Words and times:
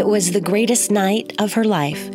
It 0.00 0.06
was 0.06 0.32
the 0.32 0.40
greatest 0.40 0.90
night 0.90 1.34
of 1.38 1.52
her 1.52 1.62
life. 1.62 2.08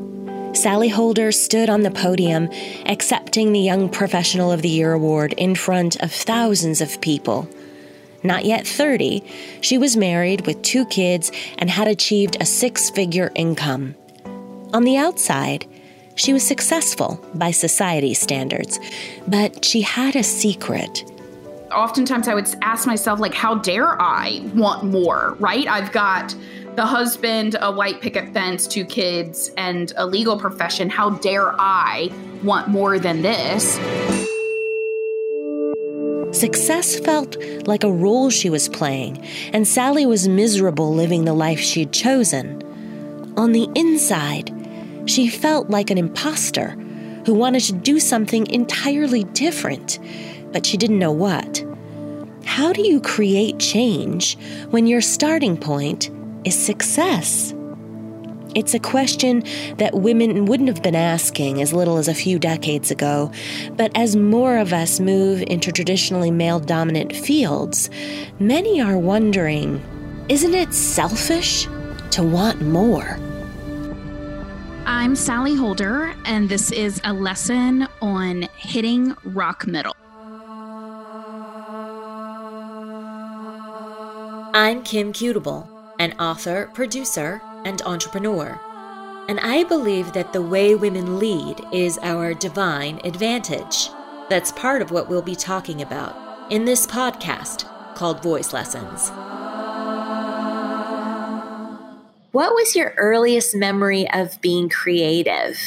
Sally 0.54 0.90
Holder 0.90 1.32
stood 1.32 1.70
on 1.70 1.82
the 1.82 1.92
podium 1.92 2.50
accepting 2.88 3.54
the 3.54 3.60
Young 3.60 3.90
Professional 3.90 4.52
of 4.52 4.64
the 4.64 4.70
Year 4.70 4.94
award 4.94 5.34
in 5.34 5.54
front 5.54 5.96
of 6.02 6.12
thousands 6.12 6.82
of 6.82 7.00
people. 7.00 7.48
Not 8.24 8.44
yet 8.44 8.66
30, 8.66 9.24
she 9.62 9.78
was 9.78 9.96
married 9.96 10.48
with 10.48 10.64
two 10.64 10.88
kids 10.88 11.32
and 11.60 11.70
had 11.70 11.88
achieved 11.88 12.38
a 12.40 12.46
six 12.48 12.90
figure 12.90 13.32
income. 13.36 13.94
On 14.74 14.84
the 14.84 14.98
outside, 14.98 15.68
she 16.16 16.34
was 16.34 16.42
successful 16.42 17.24
by 17.36 17.52
society 17.52 18.16
standards, 18.16 18.80
but 19.28 19.64
she 19.64 19.84
had 19.84 20.16
a 20.16 20.24
secret. 20.24 21.04
Oftentimes, 21.72 22.28
I 22.28 22.34
would 22.34 22.48
ask 22.64 22.88
myself, 22.88 23.20
like, 23.20 23.36
how 23.36 23.56
dare 23.56 24.02
I 24.02 24.42
want 24.56 24.86
more, 24.86 25.36
right? 25.40 25.68
I've 25.68 25.92
got 25.92 26.34
the 26.76 26.86
husband, 26.86 27.56
a 27.62 27.72
white 27.72 28.02
picket 28.02 28.34
fence, 28.34 28.68
two 28.68 28.86
kids, 28.86 29.52
and 29.58 29.94
a 29.96 30.06
legal 30.06 30.38
profession. 30.38 30.90
How 30.90 31.12
dare 31.12 31.54
I 31.60 32.12
want 32.44 32.68
more 32.68 33.00
than 33.00 33.22
this? 33.22 33.80
Success 36.38 37.00
felt 37.00 37.38
like 37.66 37.84
a 37.84 37.92
role 37.92 38.30
she 38.30 38.50
was 38.50 38.68
playing, 38.68 39.26
and 39.54 39.66
Sally 39.66 40.06
was 40.06 40.28
miserable 40.28 40.94
living 40.94 41.24
the 41.24 41.34
life 41.34 41.60
she'd 41.60 41.94
chosen. 41.94 42.62
On 43.38 43.54
the 43.54 43.70
inside, 43.74 44.52
she 45.06 45.30
felt 45.30 45.70
like 45.70 45.90
an 45.90 45.98
imposter 45.98 46.72
who 47.26 47.34
wanted 47.34 47.62
to 47.62 47.74
do 47.74 48.00
something 48.00 48.48
entirely 48.48 49.24
different, 49.24 50.00
but 50.52 50.66
she 50.66 50.76
didn't 50.76 51.00
know 51.00 51.12
what. 51.12 51.64
How 52.44 52.74
do 52.74 52.86
you 52.86 53.00
create 53.00 53.58
change 53.60 54.38
when 54.70 54.88
your 54.88 55.02
starting 55.02 55.58
point 55.58 56.10
is 56.46 56.58
success? 56.58 57.54
It's 58.56 58.74
a 58.74 58.80
question 58.80 59.44
that 59.78 59.96
women 59.96 60.46
wouldn't 60.46 60.70
have 60.70 60.82
been 60.82 60.96
asking 60.96 61.62
as 61.62 61.74
little 61.74 61.98
as 61.98 62.08
a 62.08 62.14
few 62.14 62.40
decades 62.40 62.90
ago, 62.90 63.30
but 63.76 63.92
as 63.96 64.16
more 64.16 64.58
of 64.58 64.72
us 64.72 65.02
move 65.02 65.44
into 65.48 65.74
traditionally 65.74 66.32
male 66.32 66.62
dominant 66.62 67.14
fields, 67.14 67.90
many 68.40 68.80
are 68.80 68.98
wondering 68.98 69.84
isn't 70.30 70.56
it 70.56 70.74
selfish 70.74 71.68
to 72.12 72.24
want 72.24 72.62
more? 72.62 73.20
I'm 74.88 75.16
Sally 75.16 75.56
Holder, 75.56 76.16
and 76.26 76.50
this 76.50 76.72
is 76.72 77.02
a 77.04 77.14
lesson 77.14 77.88
on 78.02 78.44
hitting 78.56 79.16
rock 79.24 79.68
middle. 79.68 79.96
I'm 84.54 84.84
Kim 84.84 85.12
Cutable, 85.12 85.75
an 86.00 86.14
author, 86.20 86.70
producer, 86.74 87.42
and 87.64 87.82
entrepreneur. 87.84 88.60
And 89.28 89.40
I 89.40 89.64
believe 89.64 90.14
that 90.14 90.34
the 90.34 90.42
way 90.42 90.76
women 90.76 91.20
lead 91.20 91.62
is 91.72 91.98
our 92.04 92.34
divine 92.34 93.02
advantage. 93.04 93.90
That's 94.30 94.52
part 94.52 94.82
of 94.82 94.92
what 94.92 95.10
we'll 95.10 95.22
be 95.22 95.36
talking 95.36 95.82
about 95.82 96.16
in 96.52 96.66
this 96.66 96.86
podcast 96.86 97.66
called 97.96 98.22
Voice 98.22 98.54
Lessons. 98.54 99.10
What 102.32 102.54
was 102.54 102.76
your 102.76 102.94
earliest 102.98 103.56
memory 103.56 104.08
of 104.12 104.42
being 104.42 104.68
creative? 104.68 105.58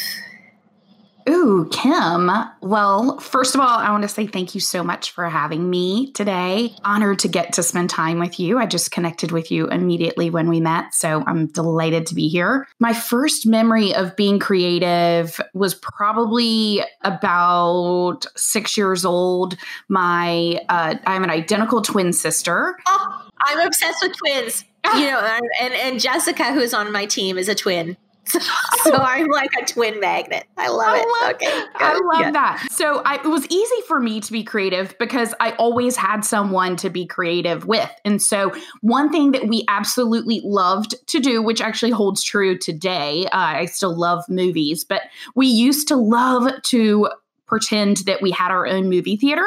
Ooh, 1.28 1.68
Kim. 1.70 2.30
Well, 2.62 3.18
first 3.18 3.54
of 3.54 3.60
all, 3.60 3.68
I 3.68 3.90
want 3.90 4.02
to 4.02 4.08
say 4.08 4.26
thank 4.26 4.54
you 4.54 4.60
so 4.60 4.82
much 4.82 5.10
for 5.10 5.28
having 5.28 5.68
me 5.68 6.10
today. 6.12 6.74
Honored 6.84 7.18
to 7.20 7.28
get 7.28 7.52
to 7.54 7.62
spend 7.62 7.90
time 7.90 8.18
with 8.18 8.40
you. 8.40 8.58
I 8.58 8.66
just 8.66 8.90
connected 8.90 9.30
with 9.30 9.50
you 9.50 9.66
immediately 9.68 10.30
when 10.30 10.48
we 10.48 10.60
met, 10.60 10.94
so 10.94 11.22
I'm 11.26 11.46
delighted 11.48 12.06
to 12.06 12.14
be 12.14 12.28
here. 12.28 12.66
My 12.80 12.94
first 12.94 13.46
memory 13.46 13.94
of 13.94 14.16
being 14.16 14.38
creative 14.38 15.38
was 15.52 15.74
probably 15.74 16.82
about 17.02 18.24
six 18.36 18.76
years 18.76 19.04
old. 19.04 19.56
My, 19.88 20.60
uh, 20.68 20.94
I'm 21.06 21.24
an 21.24 21.30
identical 21.30 21.82
twin 21.82 22.12
sister. 22.14 22.78
Oh, 22.86 23.28
I'm 23.38 23.66
obsessed 23.66 23.98
with 24.02 24.16
twins 24.16 24.64
you 24.96 25.10
know, 25.10 25.38
and, 25.60 25.74
and 25.74 26.00
Jessica, 26.00 26.52
who's 26.52 26.72
on 26.72 26.92
my 26.92 27.06
team, 27.06 27.38
is 27.38 27.48
a 27.48 27.54
twin. 27.54 27.96
So, 28.84 28.90
so 28.90 28.96
I'm 28.96 29.26
like 29.28 29.50
a 29.60 29.64
twin 29.64 29.98
magnet. 30.00 30.44
I 30.56 30.68
love 30.68 30.88
I 30.88 30.98
it. 30.98 31.06
Love, 31.06 31.34
okay, 31.34 31.46
good. 31.46 31.68
I 31.74 31.92
love 31.94 32.20
yeah. 32.20 32.30
that. 32.30 32.66
So 32.70 33.02
I, 33.04 33.16
it 33.16 33.26
was 33.26 33.46
easy 33.48 33.82
for 33.86 33.98
me 33.98 34.20
to 34.20 34.32
be 34.32 34.44
creative 34.44 34.96
because 34.98 35.34
I 35.40 35.52
always 35.52 35.96
had 35.96 36.20
someone 36.24 36.76
to 36.76 36.90
be 36.90 37.04
creative 37.04 37.66
with. 37.66 37.90
And 38.04 38.22
so 38.22 38.52
one 38.80 39.10
thing 39.10 39.32
that 39.32 39.48
we 39.48 39.64
absolutely 39.68 40.40
loved 40.44 40.94
to 41.08 41.20
do, 41.20 41.42
which 41.42 41.60
actually 41.60 41.90
holds 41.90 42.22
true 42.22 42.56
today, 42.56 43.26
uh, 43.26 43.30
I 43.32 43.64
still 43.66 43.96
love 43.96 44.24
movies, 44.28 44.84
but 44.84 45.02
we 45.34 45.46
used 45.46 45.88
to 45.88 45.96
love 45.96 46.50
to 46.64 47.08
pretend 47.46 47.98
that 47.98 48.22
we 48.22 48.30
had 48.30 48.50
our 48.50 48.66
own 48.66 48.88
movie 48.88 49.16
theater. 49.16 49.46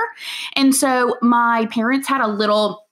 And 0.56 0.76
so 0.76 1.16
my 1.22 1.68
parents 1.68 2.08
had 2.08 2.22
a 2.22 2.28
little 2.28 2.86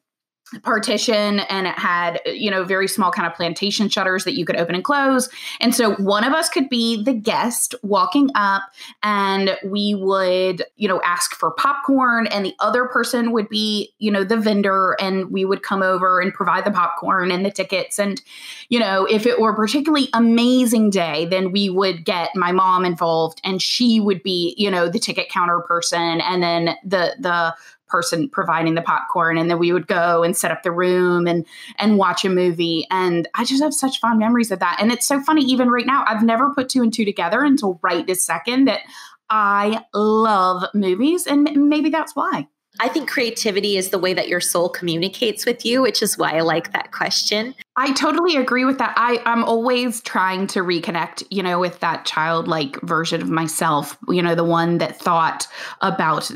partition 0.64 1.40
and 1.42 1.68
it 1.68 1.78
had 1.78 2.20
you 2.26 2.50
know 2.50 2.64
very 2.64 2.88
small 2.88 3.12
kind 3.12 3.28
of 3.28 3.34
plantation 3.34 3.90
shutters 3.90 4.24
that 4.24 4.34
you 4.34 4.46
could 4.46 4.56
open 4.58 4.76
and 4.76 4.84
close. 4.84 5.30
And 5.60 5.76
so 5.76 5.94
one 5.96 6.24
of 6.24 6.34
us 6.34 6.50
could 6.50 6.70
be 6.70 7.02
the 7.04 7.14
guest 7.14 7.76
walking 7.84 8.30
up 8.36 8.64
and 9.04 9.58
we 9.64 9.96
would 9.96 10.64
you 10.76 10.88
know 10.88 11.02
ask 11.04 11.34
for 11.36 11.52
popcorn 11.52 12.28
and 12.28 12.46
the 12.46 12.56
other 12.60 12.86
person 12.86 13.32
would 13.32 13.50
be 13.50 13.94
you 14.00 14.12
know 14.12 14.24
the 14.24 14.38
vendor 14.38 14.96
and 15.00 15.32
we 15.32 15.46
would 15.46 15.64
come 15.64 15.84
over 15.84 16.20
and 16.20 16.34
provide 16.34 16.66
the 16.66 16.72
popcorn 16.72 17.31
and 17.31 17.46
the 17.46 17.52
tickets. 17.52 18.00
And 18.00 18.22
you 18.70 18.80
know 18.80 19.06
if 19.06 19.26
it 19.26 19.40
were 19.40 19.52
a 19.52 19.56
particularly 19.56 20.10
amazing 20.14 20.90
day 20.90 21.26
then 21.26 21.52
we 21.52 21.70
would 21.70 22.06
get 22.06 22.36
my 22.36 22.52
mom 22.52 22.86
involved 22.86 23.40
and 23.44 23.62
she 23.62 24.00
would 24.00 24.24
be 24.24 24.56
you 24.58 24.72
know 24.72 24.90
the 24.90 25.00
ticket 25.00 25.30
counter 25.30 25.60
person 25.60 26.22
and 26.22 26.42
then 26.42 26.76
the 26.84 27.16
the 27.20 27.56
person 27.89 28.29
providing 28.29 28.75
the 28.75 28.81
popcorn 28.81 29.38
and 29.38 29.50
then 29.50 29.59
we 29.59 29.72
would 29.72 29.88
go 29.88 30.23
and 30.23 30.38
set 30.38 30.51
up 30.51 30.63
the 30.63 30.72
room 30.72 31.27
and 31.27 31.45
and 31.77 31.97
watch 31.97 32.23
a 32.23 32.29
movie 32.29 32.85
and 32.91 33.27
i 33.35 33.44
just 33.44 33.61
have 33.61 33.73
such 33.73 34.00
fond 34.00 34.19
memories 34.19 34.51
of 34.51 34.59
that 34.59 34.77
and 34.79 34.91
it's 34.91 35.07
so 35.07 35.19
funny 35.22 35.41
even 35.44 35.69
right 35.69 35.85
now 35.85 36.03
i've 36.07 36.23
never 36.23 36.53
put 36.53 36.69
two 36.69 36.81
and 36.81 36.94
two 36.94 37.05
together 37.05 37.41
until 37.41 37.79
right 37.81 38.07
this 38.07 38.23
second 38.23 38.66
that 38.66 38.81
i 39.29 39.83
love 39.94 40.63
movies 40.73 41.25
and 41.27 41.50
maybe 41.55 41.89
that's 41.89 42.16
why 42.16 42.47
I 42.79 42.88
think 42.88 43.09
creativity 43.09 43.77
is 43.77 43.89
the 43.89 44.00
way 44.00 44.13
that 44.13 44.29
your 44.29 44.39
soul 44.39 44.69
communicates 44.69 45.45
with 45.45 45.66
you, 45.66 45.81
which 45.81 46.01
is 46.01 46.17
why 46.17 46.38
I 46.38 46.41
like 46.41 46.71
that 46.71 46.91
question. 46.91 47.53
I 47.75 47.91
totally 47.94 48.38
agree 48.38 48.63
with 48.63 48.77
that. 48.77 48.94
I, 48.95 49.21
I'm 49.25 49.44
always 49.44 50.01
trying 50.01 50.47
to 50.47 50.59
reconnect, 50.59 51.23
you 51.29 51.44
know, 51.44 51.59
with 51.59 51.79
that 51.81 52.06
childlike 52.06 52.79
version 52.81 53.21
of 53.21 53.29
myself, 53.29 53.97
you 54.07 54.21
know, 54.21 54.35
the 54.35 54.45
one 54.45 54.77
that 54.77 54.97
thought 54.97 55.47
about 55.81 56.31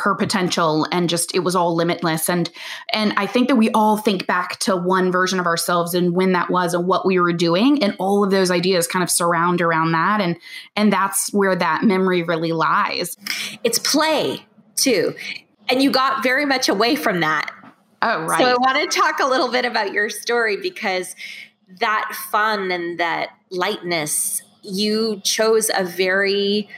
her 0.00 0.14
potential 0.14 0.86
and 0.92 1.08
just 1.08 1.34
it 1.34 1.40
was 1.40 1.54
all 1.54 1.74
limitless. 1.74 2.28
And 2.28 2.50
and 2.92 3.12
i 3.16 3.26
think 3.26 3.48
that 3.48 3.56
we 3.56 3.70
all 3.70 3.96
think 3.96 4.26
back 4.26 4.58
to 4.60 4.76
one 4.76 5.10
version 5.12 5.40
of 5.40 5.46
ourselves 5.46 5.94
and 5.94 6.14
when 6.14 6.32
that 6.32 6.50
was 6.50 6.74
and 6.74 6.86
what 6.86 7.06
we 7.06 7.18
were 7.18 7.32
doing. 7.32 7.82
And 7.82 7.96
all 7.98 8.24
of 8.24 8.30
those 8.30 8.50
ideas 8.50 8.86
kind 8.86 9.02
of 9.02 9.10
surround 9.10 9.60
around 9.60 9.92
that. 9.92 10.20
And 10.20 10.36
and 10.74 10.92
that's 10.92 11.32
where 11.32 11.56
that 11.56 11.84
memory 11.84 12.22
really 12.22 12.52
lies. 12.52 13.16
It's 13.64 13.78
play 13.78 14.46
too. 14.76 15.14
And 15.68 15.82
you 15.82 15.90
got 15.90 16.22
very 16.22 16.44
much 16.44 16.68
away 16.68 16.96
from 16.96 17.20
that. 17.20 17.50
Oh 18.02 18.24
right. 18.24 18.38
So 18.38 18.44
i 18.46 18.54
want 18.54 18.90
to 18.90 18.98
talk 18.98 19.18
a 19.20 19.26
little 19.26 19.50
bit 19.50 19.64
about 19.64 19.92
your 19.92 20.10
story 20.10 20.56
because 20.56 21.16
that 21.80 22.12
fun 22.30 22.70
and 22.70 23.00
that 23.00 23.30
lightness 23.50 24.42
you 24.62 25.20
chose 25.24 25.70
a 25.74 25.84
very 25.84 26.68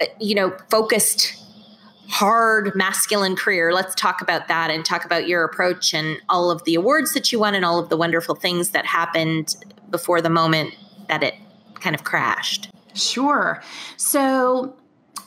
uh, 0.00 0.06
you 0.20 0.34
know 0.34 0.56
focused 0.70 1.42
hard 2.08 2.74
masculine 2.74 3.36
career. 3.36 3.72
Let's 3.72 3.94
talk 3.94 4.20
about 4.20 4.48
that 4.48 4.70
and 4.70 4.84
talk 4.84 5.04
about 5.04 5.26
your 5.26 5.44
approach 5.44 5.92
and 5.92 6.18
all 6.28 6.50
of 6.50 6.64
the 6.64 6.74
awards 6.74 7.12
that 7.14 7.32
you 7.32 7.40
won 7.40 7.54
and 7.54 7.64
all 7.64 7.78
of 7.78 7.88
the 7.88 7.96
wonderful 7.96 8.34
things 8.34 8.70
that 8.70 8.86
happened 8.86 9.56
before 9.90 10.20
the 10.20 10.30
moment 10.30 10.74
that 11.08 11.22
it 11.22 11.34
kind 11.80 11.94
of 11.94 12.04
crashed. 12.04 12.70
Sure. 12.94 13.62
So, 13.96 14.74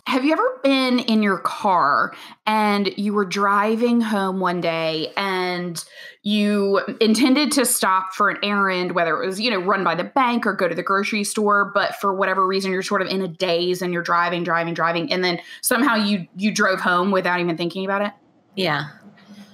have 0.09 0.25
you 0.25 0.33
ever 0.33 0.59
been 0.63 0.97
in 0.97 1.21
your 1.21 1.38
car 1.38 2.15
and 2.47 2.91
you 2.97 3.13
were 3.13 3.25
driving 3.25 4.01
home 4.01 4.39
one 4.39 4.59
day 4.59 5.13
and 5.15 5.85
you 6.23 6.79
intended 7.00 7.51
to 7.51 7.63
stop 7.63 8.15
for 8.15 8.27
an 8.27 8.39
errand, 8.41 8.94
whether 8.94 9.21
it 9.21 9.27
was, 9.27 9.39
you 9.39 9.51
know, 9.51 9.59
run 9.59 9.83
by 9.83 9.94
the 9.94 10.03
bank 10.03 10.47
or 10.47 10.53
go 10.53 10.67
to 10.67 10.73
the 10.73 10.81
grocery 10.81 11.23
store, 11.23 11.71
but 11.75 11.95
for 11.97 12.11
whatever 12.15 12.47
reason 12.47 12.71
you're 12.71 12.81
sort 12.81 13.03
of 13.03 13.07
in 13.07 13.21
a 13.21 13.27
daze 13.27 13.83
and 13.83 13.94
you're 13.94 14.01
driving, 14.01 14.44
driving, 14.44 14.73
driving, 14.73 15.13
and 15.13 15.23
then 15.23 15.39
somehow 15.61 15.94
you 15.94 16.27
you 16.35 16.51
drove 16.51 16.79
home 16.79 17.12
without 17.12 17.39
even 17.39 17.55
thinking 17.55 17.85
about 17.85 18.01
it? 18.01 18.12
Yeah. 18.55 18.88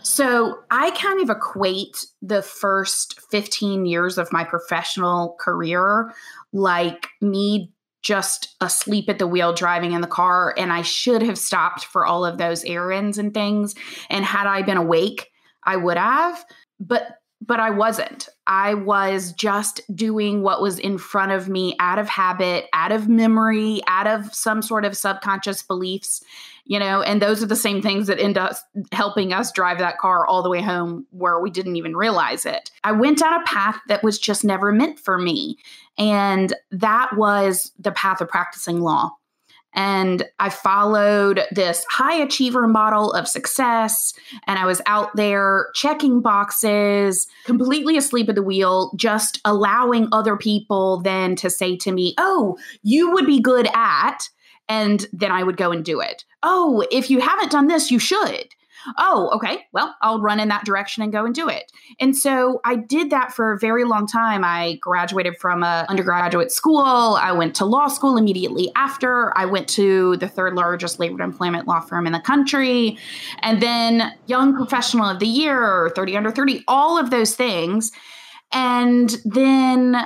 So 0.04 0.60
I 0.72 0.92
kind 0.92 1.20
of 1.20 1.30
equate 1.30 2.06
the 2.22 2.42
first 2.42 3.20
15 3.30 3.86
years 3.86 4.18
of 4.18 4.32
my 4.32 4.46
professional 4.46 5.36
career 5.38 6.14
like 6.54 7.08
me 7.20 7.74
just 8.06 8.56
asleep 8.62 9.10
at 9.10 9.18
the 9.18 9.26
wheel 9.26 9.52
driving 9.52 9.94
in 9.94 10.02
the 10.02 10.08
car 10.08 10.54
and 10.60 10.72
I 10.72 10.84
should 10.84 11.24
have 11.24 11.40
stopped 11.40 11.86
for 11.86 12.06
all 12.06 12.24
of 12.24 12.38
those 12.38 12.64
errands 12.64 13.18
and 13.18 13.34
things 13.34 13.74
and 14.12 14.24
had 14.24 14.46
I 14.46 14.62
been 14.62 14.78
awake 14.78 15.32
I 15.64 15.76
would 15.76 15.98
have 15.98 16.46
but 16.80 17.18
but 17.42 17.60
I 17.60 17.70
wasn't. 17.70 18.30
I 18.48 18.74
was 18.74 19.34
just 19.34 19.82
doing 19.94 20.42
what 20.42 20.62
was 20.62 20.80
in 20.80 20.98
front 20.98 21.32
of 21.32 21.50
me 21.50 21.76
out 21.80 22.00
of 22.00 22.08
habit, 22.08 22.66
out 22.74 22.92
of 22.92 23.08
memory, 23.08 23.82
out 23.88 24.08
of 24.08 24.34
some 24.34 24.62
sort 24.62 24.86
of 24.86 24.98
subconscious 24.98 25.62
beliefs, 25.62 26.24
you 26.66 26.80
know, 26.80 27.02
and 27.02 27.22
those 27.22 27.44
are 27.44 27.48
the 27.48 27.56
same 27.56 27.82
things 27.82 28.08
that 28.08 28.20
end 28.20 28.38
up 28.38 28.56
helping 28.92 29.32
us 29.32 29.52
drive 29.52 29.78
that 29.78 30.00
car 30.00 30.26
all 30.26 30.42
the 30.42 30.50
way 30.50 30.62
home 30.62 31.06
where 31.12 31.40
we 31.40 31.52
didn't 31.52 31.76
even 31.76 31.96
realize 31.96 32.46
it. 32.46 32.72
I 32.84 32.92
went 32.92 33.20
down 33.20 33.40
a 33.40 33.46
path 33.46 33.80
that 33.88 34.04
was 34.04 34.18
just 34.18 34.44
never 34.44 34.72
meant 34.72 35.00
for 35.00 35.18
me. 35.18 35.58
And 35.98 36.54
that 36.72 37.16
was 37.16 37.72
the 37.78 37.92
path 37.92 38.20
of 38.20 38.30
practicing 38.30 38.82
law. 38.82 39.12
And 39.76 40.24
I 40.40 40.50
followed 40.50 41.42
this 41.52 41.86
high 41.92 42.16
achiever 42.16 42.66
model 42.66 43.12
of 43.12 43.28
success. 43.28 44.14
And 44.48 44.58
I 44.58 44.66
was 44.66 44.82
out 44.86 45.16
there 45.16 45.68
checking 45.76 46.22
boxes, 46.22 47.28
completely 47.44 47.98
asleep 47.98 48.30
at 48.30 48.36
the 48.36 48.44
wheel, 48.44 48.94
just 48.96 49.42
allowing 49.44 50.08
other 50.14 50.38
people 50.38 51.02
then 51.02 51.36
to 51.36 51.50
say 51.50 51.76
to 51.78 51.92
me, 51.92 52.16
Oh, 52.18 52.58
you 52.84 53.12
would 53.12 53.26
be 53.26 53.42
good 53.42 53.68
at. 53.74 54.30
And 54.68 55.06
then 55.14 55.32
I 55.32 55.44
would 55.44 55.58
go 55.58 55.72
and 55.72 55.86
do 55.86 56.00
it. 56.00 56.24
Oh, 56.44 56.84
if 56.92 57.10
you 57.10 57.20
haven't 57.22 57.52
done 57.52 57.68
this, 57.68 57.92
you 57.92 58.00
should 58.00 58.48
oh, 58.98 59.30
okay, 59.34 59.66
well, 59.72 59.96
I'll 60.02 60.22
run 60.22 60.40
in 60.40 60.48
that 60.50 60.66
direction 60.66 61.04
and 61.04 61.12
go 61.12 61.26
and 61.26 61.34
do 61.34 61.50
it. 61.50 61.72
And 62.00 62.16
so 62.16 62.60
I 62.66 62.76
did 62.76 63.10
that 63.10 63.34
for 63.34 63.52
a 63.52 63.60
very 63.60 63.84
long 63.84 64.08
time. 64.08 64.44
I 64.44 64.78
graduated 64.82 65.38
from 65.38 65.64
a 65.64 65.86
undergraduate 65.90 66.52
school. 66.52 67.18
I 67.20 67.32
went 67.32 67.56
to 67.56 67.66
law 67.66 67.88
school 67.88 68.18
immediately 68.18 68.72
after. 68.76 69.38
I 69.38 69.46
went 69.46 69.68
to 69.70 70.18
the 70.18 70.28
third 70.28 70.56
largest 70.56 71.00
labor 71.00 71.24
employment 71.24 71.68
law 71.68 71.82
firm 71.82 72.06
in 72.08 72.14
the 72.14 72.20
country. 72.20 72.98
And 73.40 73.62
then 73.62 74.14
Young 74.28 74.56
Professional 74.56 75.10
of 75.10 75.20
the 75.20 75.28
Year, 75.28 75.92
30 75.96 76.18
under 76.18 76.32
30, 76.32 76.64
all 76.68 76.98
of 76.98 77.10
those 77.10 77.36
things. 77.36 77.92
And 78.52 79.18
then 79.26 79.98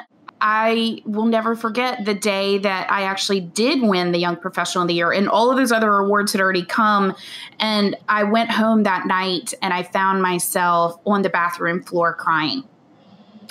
I 0.41 1.01
will 1.05 1.25
never 1.25 1.55
forget 1.55 2.05
the 2.05 2.13
day 2.13 2.57
that 2.59 2.91
I 2.91 3.03
actually 3.03 3.41
did 3.41 3.81
win 3.81 4.11
the 4.11 4.19
Young 4.19 4.37
Professional 4.37 4.83
of 4.83 4.87
the 4.87 4.93
Year, 4.93 5.11
and 5.11 5.27
all 5.27 5.51
of 5.51 5.57
those 5.57 5.71
other 5.71 5.93
awards 5.97 6.31
had 6.31 6.41
already 6.41 6.63
come. 6.63 7.15
And 7.59 7.95
I 8.07 8.23
went 8.23 8.51
home 8.51 8.83
that 8.83 9.05
night 9.05 9.53
and 9.61 9.73
I 9.73 9.83
found 9.83 10.21
myself 10.21 10.99
on 11.05 11.21
the 11.21 11.29
bathroom 11.29 11.83
floor 11.83 12.13
crying. 12.13 12.63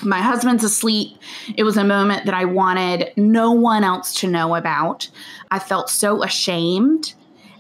My 0.03 0.21
husband's 0.21 0.65
asleep. 0.65 1.19
It 1.57 1.65
was 1.65 1.77
a 1.77 1.85
moment 1.85 2.25
that 2.27 2.35
I 2.35 2.45
wanted 2.45 3.13
no 3.17 3.53
one 3.53 3.83
else 3.83 4.15
to 4.21 4.29
know 4.29 4.55
about. 4.55 5.09
I 5.51 5.59
felt 5.59 5.91
so 5.91 6.23
ashamed 6.23 7.15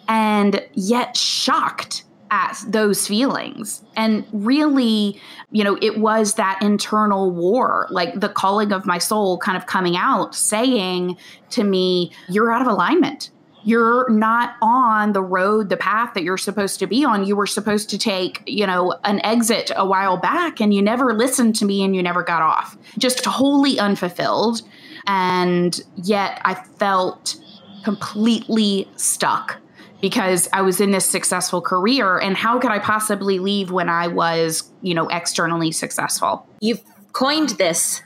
and 0.09 0.65
yet 0.75 1.17
shocked 1.17 2.05
at 2.31 2.63
those 2.67 3.07
feelings. 3.07 3.83
And 3.97 4.27
really, 4.33 5.21
you 5.51 5.65
know, 5.65 5.79
it 5.81 5.99
was 5.99 6.35
that 6.35 6.61
internal 6.63 7.31
war, 7.31 7.87
like 7.91 8.19
the 8.19 8.29
calling 8.29 8.73
of 8.73 8.87
my 8.87 8.99
soul 8.99 9.39
kind 9.39 9.57
of 9.57 9.67
coming 9.67 9.97
out, 9.97 10.35
saying 10.35 11.17
to 11.51 11.65
me, 11.65 12.13
You're 12.29 12.53
out 12.53 12.63
of 12.63 12.69
alignment. 12.69 13.31
You're 13.65 14.09
not 14.09 14.55
on 14.63 15.13
the 15.13 15.23
road, 15.23 15.69
the 15.69 15.77
path 15.77 16.15
that 16.15 16.23
you're 16.23 16.39
supposed 16.39 16.79
to 16.79 16.87
be 16.87 17.05
on. 17.05 17.27
You 17.27 17.37
were 17.37 17.47
supposed 17.47 17.91
to 17.91 17.99
take, 17.99 18.43
you 18.47 18.67
know, 18.67 18.95
an 19.05 19.21
exit 19.25 19.71
a 19.77 19.87
while 19.87 20.17
back 20.17 20.61
and 20.61 20.73
you 20.73 20.81
never 20.81 21.13
listened 21.13 21.57
to 21.57 21.65
me 21.65 21.83
and 21.83 21.95
you 21.95 22.03
never 22.03 22.23
got 22.23 22.41
off. 22.41 22.79
Just 22.97 23.25
wholly 23.27 23.79
unfulfilled. 23.79 24.63
And 25.07 25.79
yet 25.97 26.41
I 26.45 26.55
felt 26.55 27.37
completely 27.85 28.89
stuck 28.97 29.57
because 30.01 30.49
I 30.53 30.63
was 30.63 30.81
in 30.81 30.91
this 30.91 31.05
successful 31.05 31.61
career 31.61 32.19
and 32.19 32.37
how 32.37 32.59
could 32.59 32.71
I 32.71 32.79
possibly 32.79 33.39
leave 33.39 33.71
when 33.71 33.89
I 33.89 34.07
was, 34.09 34.71
you 34.83 34.95
know, 34.95 35.09
externally 35.09 35.73
successful? 35.73 36.47
You've 36.61 36.83
coined 37.13 37.51
this 37.51 38.03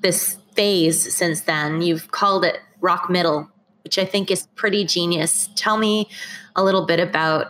this 0.00 0.36
phase 0.54 1.14
since 1.14 1.42
then. 1.42 1.80
You've 1.80 2.10
called 2.10 2.44
it 2.44 2.58
rock 2.80 3.08
middle, 3.08 3.48
which 3.84 3.98
I 3.98 4.04
think 4.04 4.30
is 4.30 4.46
pretty 4.54 4.84
genius. 4.84 5.48
Tell 5.56 5.78
me 5.78 6.08
a 6.54 6.62
little 6.62 6.84
bit 6.84 7.00
about 7.00 7.46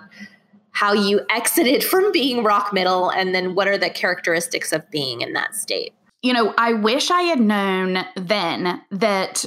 how 0.70 0.92
you 0.92 1.20
exited 1.30 1.82
from 1.90 2.12
being 2.12 2.44
rock 2.44 2.72
middle 2.72 3.10
and 3.10 3.34
then 3.34 3.54
what 3.54 3.68
are 3.68 3.78
the 3.78 3.90
characteristics 3.90 4.72
of 4.72 4.88
being 4.90 5.20
in 5.20 5.32
that 5.32 5.54
state? 5.54 5.92
You 6.22 6.32
know, 6.32 6.54
I 6.56 6.72
wish 6.72 7.10
I 7.10 7.22
had 7.22 7.40
known 7.40 8.04
then 8.16 8.80
that 8.90 9.44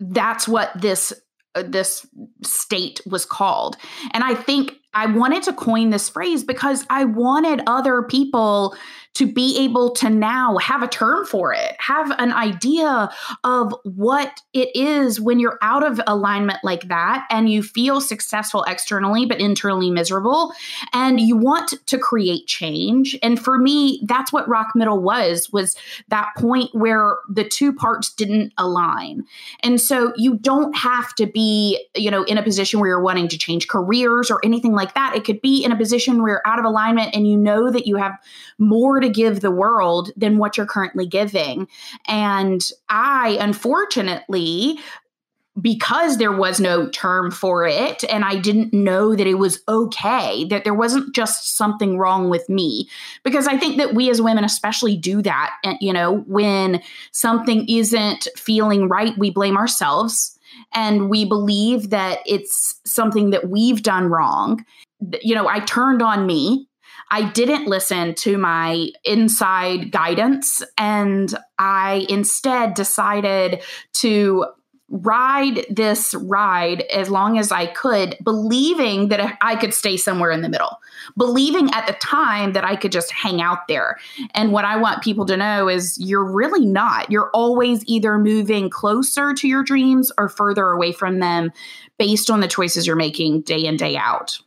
that's 0.00 0.46
what 0.46 0.70
this 0.78 1.12
Uh, 1.54 1.62
this 1.66 2.06
state 2.44 3.00
was 3.06 3.24
called. 3.24 3.76
And 4.12 4.22
I 4.22 4.34
think 4.34 4.74
I 4.94 5.06
wanted 5.06 5.42
to 5.44 5.52
coin 5.52 5.90
this 5.90 6.08
phrase 6.08 6.44
because 6.44 6.84
I 6.90 7.04
wanted 7.04 7.62
other 7.66 8.02
people 8.02 8.76
to 9.18 9.26
be 9.26 9.58
able 9.58 9.90
to 9.90 10.08
now 10.08 10.56
have 10.58 10.80
a 10.80 10.86
term 10.86 11.26
for 11.26 11.52
it, 11.52 11.74
have 11.80 12.08
an 12.20 12.32
idea 12.32 13.10
of 13.42 13.74
what 13.82 14.40
it 14.52 14.68
is 14.76 15.20
when 15.20 15.40
you're 15.40 15.58
out 15.60 15.84
of 15.84 16.00
alignment 16.06 16.60
like 16.62 16.86
that 16.86 17.26
and 17.28 17.50
you 17.50 17.60
feel 17.60 18.00
successful 18.00 18.62
externally 18.68 19.26
but 19.26 19.40
internally 19.40 19.90
miserable 19.90 20.52
and 20.92 21.18
you 21.18 21.36
want 21.36 21.74
to 21.86 21.98
create 21.98 22.46
change. 22.46 23.18
And 23.20 23.42
for 23.42 23.58
me, 23.58 24.04
that's 24.06 24.32
what 24.32 24.48
rock 24.48 24.68
middle 24.76 25.02
was 25.02 25.50
was 25.50 25.76
that 26.10 26.30
point 26.36 26.70
where 26.72 27.16
the 27.28 27.42
two 27.42 27.72
parts 27.72 28.14
didn't 28.14 28.52
align. 28.56 29.24
And 29.64 29.80
so 29.80 30.12
you 30.16 30.36
don't 30.36 30.76
have 30.76 31.12
to 31.16 31.26
be, 31.26 31.84
you 31.96 32.12
know, 32.12 32.22
in 32.22 32.38
a 32.38 32.42
position 32.44 32.78
where 32.78 32.88
you're 32.88 33.02
wanting 33.02 33.26
to 33.26 33.38
change 33.38 33.66
careers 33.66 34.30
or 34.30 34.38
anything 34.44 34.74
like 34.74 34.94
that. 34.94 35.16
It 35.16 35.24
could 35.24 35.40
be 35.40 35.64
in 35.64 35.72
a 35.72 35.76
position 35.76 36.22
where 36.22 36.34
you're 36.34 36.46
out 36.46 36.60
of 36.60 36.64
alignment 36.64 37.16
and 37.16 37.26
you 37.26 37.36
know 37.36 37.68
that 37.72 37.88
you 37.88 37.96
have 37.96 38.16
more 38.58 39.00
to 39.00 39.07
to 39.08 39.14
give 39.14 39.40
the 39.40 39.50
world 39.50 40.10
than 40.16 40.38
what 40.38 40.56
you're 40.56 40.66
currently 40.66 41.06
giving. 41.06 41.68
And 42.06 42.62
I, 42.88 43.38
unfortunately, 43.40 44.78
because 45.60 46.18
there 46.18 46.32
was 46.32 46.60
no 46.60 46.88
term 46.90 47.30
for 47.30 47.66
it 47.66 48.04
and 48.04 48.24
I 48.24 48.36
didn't 48.36 48.72
know 48.72 49.16
that 49.16 49.26
it 49.26 49.34
was 49.34 49.60
okay, 49.68 50.44
that 50.44 50.64
there 50.64 50.74
wasn't 50.74 51.14
just 51.14 51.56
something 51.56 51.98
wrong 51.98 52.30
with 52.30 52.48
me. 52.48 52.88
Because 53.24 53.48
I 53.48 53.56
think 53.56 53.76
that 53.78 53.94
we 53.94 54.10
as 54.10 54.22
women, 54.22 54.44
especially, 54.44 54.96
do 54.96 55.20
that. 55.22 55.54
And, 55.64 55.76
you 55.80 55.92
know, 55.92 56.18
when 56.26 56.82
something 57.10 57.68
isn't 57.68 58.28
feeling 58.36 58.88
right, 58.88 59.16
we 59.18 59.30
blame 59.30 59.56
ourselves 59.56 60.38
and 60.72 61.10
we 61.10 61.24
believe 61.24 61.90
that 61.90 62.20
it's 62.26 62.80
something 62.84 63.30
that 63.30 63.48
we've 63.48 63.82
done 63.82 64.06
wrong. 64.06 64.64
You 65.22 65.34
know, 65.34 65.48
I 65.48 65.60
turned 65.60 66.02
on 66.02 66.26
me 66.26 66.67
I 67.10 67.30
didn't 67.30 67.66
listen 67.66 68.14
to 68.16 68.38
my 68.38 68.90
inside 69.04 69.90
guidance 69.90 70.62
and 70.76 71.36
I 71.58 72.06
instead 72.08 72.74
decided 72.74 73.62
to 73.94 74.46
ride 74.90 75.66
this 75.68 76.14
ride 76.14 76.80
as 76.82 77.10
long 77.10 77.38
as 77.38 77.52
I 77.52 77.66
could, 77.66 78.16
believing 78.22 79.08
that 79.08 79.36
I 79.42 79.56
could 79.56 79.74
stay 79.74 79.98
somewhere 79.98 80.30
in 80.30 80.40
the 80.40 80.48
middle, 80.48 80.80
believing 81.16 81.70
at 81.72 81.86
the 81.86 81.92
time 81.94 82.52
that 82.54 82.64
I 82.64 82.74
could 82.74 82.90
just 82.90 83.12
hang 83.12 83.42
out 83.42 83.68
there. 83.68 83.98
And 84.34 84.50
what 84.50 84.64
I 84.64 84.76
want 84.76 85.02
people 85.02 85.26
to 85.26 85.36
know 85.36 85.68
is 85.68 85.98
you're 85.98 86.24
really 86.24 86.64
not. 86.64 87.10
You're 87.10 87.30
always 87.34 87.84
either 87.86 88.18
moving 88.18 88.70
closer 88.70 89.34
to 89.34 89.46
your 89.46 89.62
dreams 89.62 90.10
or 90.16 90.28
further 90.28 90.68
away 90.68 90.92
from 90.92 91.18
them 91.18 91.52
based 91.98 92.30
on 92.30 92.40
the 92.40 92.48
choices 92.48 92.86
you're 92.86 92.96
making 92.96 93.42
day 93.42 93.64
in, 93.64 93.76
day 93.76 93.96
out. 93.96 94.38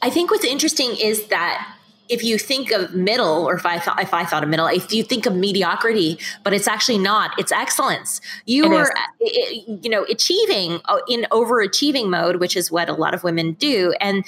I 0.00 0.08
think 0.08 0.30
what's 0.30 0.46
interesting 0.46 0.96
is 0.96 1.26
that 1.26 1.76
if 2.10 2.24
you 2.24 2.36
think 2.38 2.72
of 2.72 2.94
middle, 2.94 3.48
or 3.48 3.54
if 3.54 3.64
I 3.64 3.78
thought 3.78 4.02
if 4.02 4.12
I 4.12 4.24
thought 4.24 4.42
of 4.42 4.48
middle, 4.48 4.66
if 4.66 4.92
you 4.92 5.04
think 5.04 5.26
of 5.26 5.34
mediocrity, 5.34 6.18
but 6.42 6.52
it's 6.52 6.66
actually 6.66 6.98
not. 6.98 7.38
It's 7.38 7.52
excellence. 7.52 8.20
You 8.46 8.64
it 8.64 8.72
are, 8.72 8.92
you 9.20 9.88
know, 9.88 10.04
achieving 10.10 10.80
uh, 10.86 10.98
in 11.08 11.26
overachieving 11.30 12.10
mode, 12.10 12.36
which 12.36 12.56
is 12.56 12.70
what 12.70 12.88
a 12.88 12.94
lot 12.94 13.14
of 13.14 13.22
women 13.22 13.52
do, 13.52 13.94
and 14.00 14.26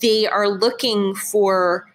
they 0.00 0.26
are 0.26 0.48
looking 0.48 1.14
for 1.14 1.88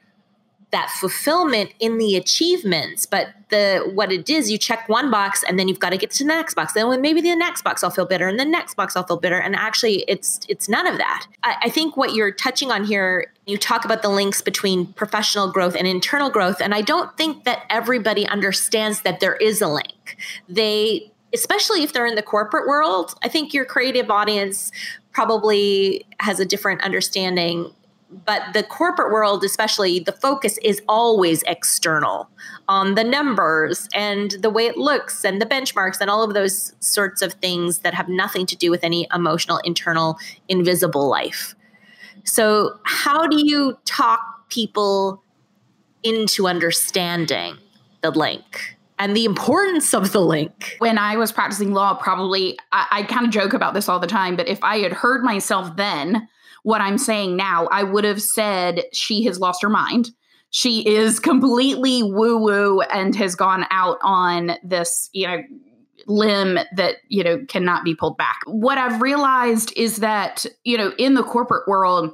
that 0.72 0.89
fulfillment 0.89 1.72
in 1.79 1.98
the 1.98 2.17
achievements 2.17 3.05
but 3.05 3.29
the 3.50 3.89
what 3.93 4.12
it 4.12 4.29
is 4.29 4.51
you 4.51 4.57
check 4.57 4.89
one 4.89 5.10
box 5.10 5.41
and 5.48 5.57
then 5.57 5.69
you've 5.69 5.79
got 5.79 5.91
to 5.91 5.98
get 5.98 6.12
to 6.12 6.25
the 6.25 6.27
next 6.27 6.55
box 6.55 6.74
then 6.74 7.01
maybe 7.01 7.22
the 7.22 7.34
next 7.38 7.62
box 7.62 7.86
i'll 7.86 7.89
feel 7.89 8.05
better 8.05 8.27
and 8.27 8.38
the 8.38 8.43
next 8.43 8.75
box 8.75 8.93
i'll 8.93 9.05
feel 9.05 9.15
better 9.17 9.39
and 9.39 9.55
actually 9.55 10.03
it's 10.10 10.41
it's 10.50 10.67
none 10.67 10.86
of 10.86 10.98
that 10.98 11.25
I, 11.43 11.55
I 11.63 11.69
think 11.69 11.96
what 11.96 12.13
you're 12.13 12.31
touching 12.34 12.69
on 12.69 12.84
here 12.84 13.31
you 13.48 13.58
talk 13.58 13.86
about 13.86 14.01
the 14.01 14.10
links 14.10 14.42
between 14.42 14.88
professional 14.94 15.50
growth 15.51 15.75
and 15.75 15.88
internal 15.88 16.30
growth 16.30 16.62
and 16.62 16.75
i 16.75 16.82
don't 16.82 17.16
think 17.18 17.46
that 17.46 17.63
everybody 17.70 18.27
understands 18.27 19.01
that 19.01 19.20
there 19.20 19.36
is 19.38 19.62
a 19.62 19.68
link. 19.68 20.18
They 20.48 21.12
especially 21.34 21.84
if 21.84 21.92
they're 21.94 22.06
in 22.06 22.16
the 22.16 22.22
corporate 22.22 22.68
world 22.68 23.16
i 23.24 23.27
think 23.27 23.54
your 23.54 23.66
creative 23.66 24.10
audience 24.12 24.72
probably 25.12 26.06
has 26.20 26.39
a 26.39 26.46
different 26.46 26.82
understanding 26.84 27.72
but 28.25 28.42
the 28.54 28.63
corporate 28.63 29.12
world 29.12 29.44
especially 29.44 30.00
the 30.00 30.13
focus 30.13 30.58
is 30.63 30.82
always 30.88 31.44
external 31.44 32.30
on 32.70 32.96
the 32.96 33.04
numbers 33.04 33.89
and 33.94 34.32
the 34.42 34.50
way 34.50 34.66
it 34.66 34.77
looks 34.77 35.25
and 35.25 35.42
the 35.42 35.46
benchmarks 35.46 36.00
and 36.00 36.10
all 36.10 36.24
of 36.24 36.34
those 36.34 36.74
sorts 36.80 37.22
of 37.22 37.34
things 37.34 37.80
that 37.80 37.94
have 37.94 38.08
nothing 38.08 38.46
to 38.46 38.56
do 38.56 38.72
with 38.72 38.84
any 38.84 39.06
emotional 39.13 39.58
internal 39.66 40.18
invisible 40.48 41.10
life 41.10 41.56
so 42.27 42.77
how 42.84 43.25
do 43.25 43.43
you 43.43 43.77
talk 43.86 44.19
people 44.50 45.24
into 46.03 46.48
understanding 46.48 47.57
the 48.01 48.12
link 48.12 48.77
and 49.00 49.15
the 49.15 49.25
importance 49.25 49.93
of 49.93 50.12
the 50.12 50.22
link. 50.22 50.75
When 50.79 50.98
I 50.98 51.17
was 51.17 51.31
practicing 51.31 51.74
law, 51.74 51.93
probably 51.96 52.57
I, 52.72 52.88
I 52.91 53.03
kind 53.03 53.25
of 53.25 53.31
joke 53.31 53.53
about 53.53 53.74
this 53.74 53.88
all 53.89 54.00
the 54.00 54.07
time, 54.07 54.36
but 54.36 54.48
if 54.48 54.63
I 54.63 54.79
had 54.79 54.93
heard 54.93 55.24
myself 55.24 55.75
then, 55.75 56.27
what 56.63 56.81
I'm 56.81 56.98
saying 56.98 57.36
now, 57.36 57.67
I 57.67 57.84
would 57.84 58.03
have 58.03 58.22
said 58.22 58.84
she 58.93 59.24
has 59.25 59.39
lost 59.39 59.62
her 59.62 59.69
mind. 59.69 60.10
She 60.50 60.88
is 60.88 61.19
completely 61.19 62.03
woo 62.03 62.38
woo 62.38 62.81
and 62.81 63.15
has 63.15 63.36
gone 63.36 63.65
out 63.69 63.98
on 64.01 64.53
this, 64.63 65.10
you 65.13 65.27
know, 65.27 65.43
limb 66.07 66.57
that, 66.75 66.95
you 67.09 67.23
know, 67.23 67.43
cannot 67.47 67.83
be 67.83 67.93
pulled 67.93 68.17
back. 68.17 68.39
What 68.45 68.77
I've 68.77 69.01
realized 69.01 69.73
is 69.75 69.97
that, 69.97 70.45
you 70.63 70.77
know, 70.77 70.93
in 70.97 71.13
the 71.13 71.23
corporate 71.23 71.67
world, 71.67 72.13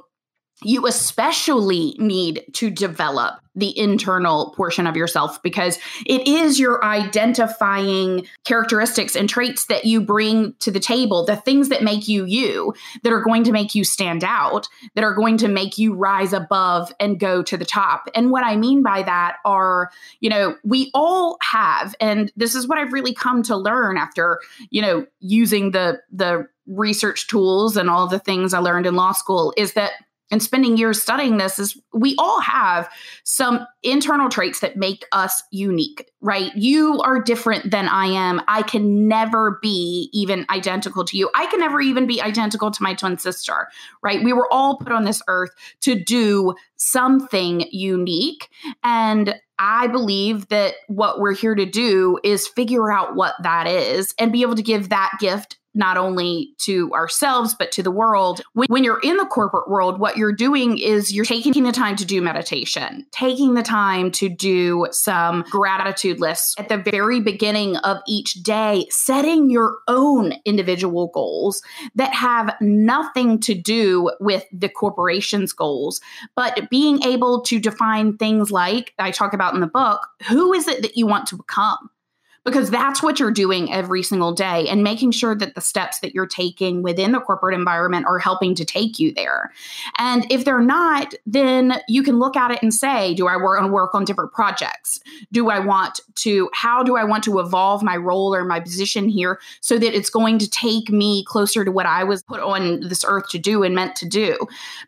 you 0.64 0.86
especially 0.86 1.94
need 1.98 2.44
to 2.54 2.70
develop 2.70 3.40
the 3.56 3.76
internal 3.78 4.52
portion 4.56 4.86
of 4.86 4.96
yourself 4.96 5.40
because 5.42 5.78
it 6.06 6.26
is 6.26 6.58
your 6.58 6.84
identifying 6.84 8.26
characteristics 8.44 9.14
and 9.14 9.28
traits 9.28 9.66
that 9.66 9.84
you 9.84 10.00
bring 10.00 10.54
to 10.58 10.70
the 10.70 10.80
table, 10.80 11.24
the 11.24 11.36
things 11.36 11.68
that 11.68 11.82
make 11.82 12.08
you 12.08 12.24
you, 12.24 12.74
that 13.02 13.12
are 13.12 13.22
going 13.22 13.44
to 13.44 13.52
make 13.52 13.74
you 13.74 13.84
stand 13.84 14.24
out, 14.24 14.68
that 14.94 15.04
are 15.04 15.14
going 15.14 15.36
to 15.36 15.48
make 15.48 15.78
you 15.78 15.94
rise 15.94 16.32
above 16.32 16.92
and 16.98 17.20
go 17.20 17.42
to 17.42 17.56
the 17.56 17.64
top. 17.64 18.08
And 18.14 18.30
what 18.30 18.44
I 18.44 18.56
mean 18.56 18.82
by 18.82 19.02
that 19.02 19.36
are, 19.44 19.90
you 20.20 20.30
know, 20.30 20.56
we 20.64 20.90
all 20.92 21.36
have, 21.40 21.94
and 22.00 22.32
this 22.36 22.54
is 22.54 22.66
what 22.66 22.78
I've 22.78 22.92
really 22.92 23.14
come 23.14 23.42
to 23.44 23.56
learn 23.56 23.96
after, 23.96 24.40
you 24.70 24.82
know, 24.82 25.06
using 25.20 25.70
the 25.70 26.00
the 26.12 26.48
research 26.66 27.26
tools 27.26 27.76
and 27.76 27.90
all 27.90 28.06
the 28.06 28.18
things 28.18 28.54
I 28.54 28.58
learned 28.58 28.86
in 28.86 28.94
law 28.94 29.12
school 29.12 29.52
is 29.56 29.74
that 29.74 29.92
and 30.30 30.42
spending 30.42 30.76
years 30.76 31.02
studying 31.02 31.36
this 31.36 31.58
is 31.58 31.80
we 31.92 32.14
all 32.18 32.40
have 32.40 32.88
some 33.24 33.66
internal 33.82 34.28
traits 34.28 34.60
that 34.60 34.76
make 34.76 35.04
us 35.12 35.42
unique, 35.50 36.10
right? 36.20 36.54
You 36.56 37.00
are 37.00 37.22
different 37.22 37.70
than 37.70 37.88
I 37.88 38.06
am. 38.06 38.40
I 38.48 38.62
can 38.62 39.06
never 39.06 39.58
be 39.60 40.08
even 40.12 40.46
identical 40.50 41.04
to 41.04 41.16
you. 41.16 41.30
I 41.34 41.46
can 41.46 41.60
never 41.60 41.80
even 41.80 42.06
be 42.06 42.22
identical 42.22 42.70
to 42.70 42.82
my 42.82 42.94
twin 42.94 43.18
sister, 43.18 43.68
right? 44.02 44.24
We 44.24 44.32
were 44.32 44.52
all 44.52 44.78
put 44.78 44.92
on 44.92 45.04
this 45.04 45.22
earth 45.28 45.50
to 45.82 45.94
do 45.94 46.54
something 46.76 47.66
unique. 47.70 48.48
And 48.82 49.34
I 49.58 49.86
believe 49.86 50.48
that 50.48 50.74
what 50.88 51.20
we're 51.20 51.34
here 51.34 51.54
to 51.54 51.66
do 51.66 52.18
is 52.24 52.48
figure 52.48 52.90
out 52.90 53.14
what 53.14 53.34
that 53.42 53.66
is 53.66 54.14
and 54.18 54.32
be 54.32 54.42
able 54.42 54.56
to 54.56 54.62
give 54.62 54.88
that 54.88 55.12
gift 55.20 55.58
not 55.74 55.96
only 55.96 56.50
to 56.58 56.92
ourselves, 56.92 57.54
but 57.54 57.72
to 57.72 57.82
the 57.82 57.90
world. 57.90 58.40
When 58.54 58.84
you're 58.84 59.00
in 59.00 59.16
the 59.16 59.26
corporate 59.26 59.68
world, 59.68 59.98
what 59.98 60.16
you're 60.16 60.32
doing 60.32 60.78
is 60.78 61.12
you're 61.12 61.24
taking 61.24 61.64
the 61.64 61.72
time 61.72 61.96
to 61.96 62.04
do 62.04 62.20
meditation, 62.22 63.06
taking 63.10 63.54
the 63.54 63.62
time 63.62 64.10
to 64.12 64.28
do 64.28 64.86
some 64.90 65.44
gratitude 65.50 66.20
lists 66.20 66.54
at 66.58 66.68
the 66.68 66.78
very 66.78 67.20
beginning 67.20 67.76
of 67.78 67.98
each 68.06 68.34
day, 68.34 68.86
setting 68.90 69.50
your 69.50 69.78
own 69.88 70.34
individual 70.44 71.08
goals 71.08 71.62
that 71.94 72.14
have 72.14 72.54
nothing 72.60 73.40
to 73.40 73.54
do 73.54 74.10
with 74.20 74.44
the 74.52 74.68
corporation's 74.68 75.52
goals, 75.52 76.00
but 76.36 76.68
being 76.70 77.02
able 77.02 77.40
to 77.42 77.58
define 77.58 78.16
things 78.16 78.50
like 78.50 78.92
I 78.98 79.10
talk 79.10 79.32
about 79.32 79.54
in 79.54 79.60
the 79.60 79.66
book 79.66 80.06
who 80.28 80.52
is 80.52 80.68
it 80.68 80.82
that 80.82 80.96
you 80.96 81.06
want 81.06 81.26
to 81.28 81.36
become? 81.36 81.90
Because 82.44 82.70
that's 82.70 83.02
what 83.02 83.18
you're 83.18 83.30
doing 83.30 83.72
every 83.72 84.02
single 84.02 84.32
day 84.32 84.68
and 84.68 84.82
making 84.82 85.10
sure 85.10 85.34
that 85.34 85.54
the 85.54 85.60
steps 85.60 86.00
that 86.00 86.14
you're 86.14 86.26
taking 86.26 86.82
within 86.82 87.12
the 87.12 87.20
corporate 87.20 87.54
environment 87.54 88.06
are 88.06 88.18
helping 88.18 88.54
to 88.54 88.64
take 88.64 88.98
you 88.98 89.12
there. 89.12 89.50
And 89.98 90.30
if 90.30 90.44
they're 90.44 90.60
not, 90.60 91.14
then 91.26 91.80
you 91.88 92.02
can 92.02 92.18
look 92.18 92.36
at 92.36 92.50
it 92.50 92.62
and 92.62 92.72
say, 92.72 93.14
do 93.14 93.26
I 93.26 93.36
want 93.36 93.64
to 93.64 93.72
work 93.72 93.94
on 93.94 94.04
different 94.04 94.32
projects? 94.32 95.00
Do 95.32 95.48
I 95.48 95.58
want 95.58 96.00
to, 96.16 96.50
how 96.52 96.82
do 96.82 96.96
I 96.96 97.04
want 97.04 97.24
to 97.24 97.38
evolve 97.38 97.82
my 97.82 97.96
role 97.96 98.34
or 98.34 98.44
my 98.44 98.60
position 98.60 99.08
here 99.08 99.40
so 99.60 99.78
that 99.78 99.96
it's 99.96 100.10
going 100.10 100.38
to 100.38 100.48
take 100.48 100.90
me 100.90 101.24
closer 101.24 101.64
to 101.64 101.72
what 101.72 101.86
I 101.86 102.04
was 102.04 102.22
put 102.22 102.40
on 102.40 102.80
this 102.80 103.04
earth 103.06 103.28
to 103.30 103.38
do 103.38 103.62
and 103.62 103.74
meant 103.74 103.96
to 103.96 104.08
do? 104.08 104.36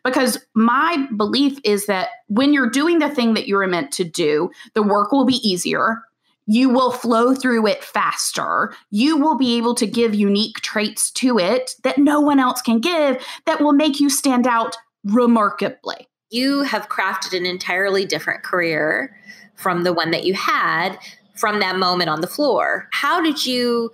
Because 0.03 0.37
my 0.53 1.07
belief 1.15 1.59
is 1.63 1.87
that 1.87 2.09
when 2.27 2.53
you're 2.53 2.69
doing 2.69 2.99
the 2.99 3.09
thing 3.09 3.33
that 3.33 3.47
you're 3.47 3.65
meant 3.67 3.91
to 3.93 4.03
do, 4.03 4.51
the 4.73 4.83
work 4.83 5.11
will 5.11 5.25
be 5.25 5.35
easier 5.47 6.03
you 6.47 6.69
will 6.69 6.91
flow 6.91 7.35
through 7.35 7.67
it 7.67 7.83
faster. 7.83 8.73
You 8.89 9.17
will 9.17 9.37
be 9.37 9.57
able 9.57 9.75
to 9.75 9.85
give 9.85 10.15
unique 10.15 10.61
traits 10.61 11.11
to 11.11 11.37
it 11.37 11.75
that 11.83 11.97
no 11.97 12.21
one 12.21 12.39
else 12.39 12.61
can 12.61 12.79
give 12.79 13.23
that 13.45 13.61
will 13.61 13.73
make 13.73 13.99
you 13.99 14.09
stand 14.09 14.47
out 14.47 14.75
remarkably. 15.03 16.07
You 16.29 16.61
have 16.63 16.89
crafted 16.89 17.37
an 17.37 17.45
entirely 17.45 18.05
different 18.05 18.43
career 18.43 19.15
from 19.55 19.83
the 19.83 19.93
one 19.93 20.11
that 20.11 20.23
you 20.23 20.33
had 20.33 20.97
from 21.35 21.59
that 21.59 21.75
moment 21.77 22.09
on 22.09 22.21
the 22.21 22.27
floor. 22.27 22.87
How 22.91 23.21
did 23.21 23.45
you 23.45 23.91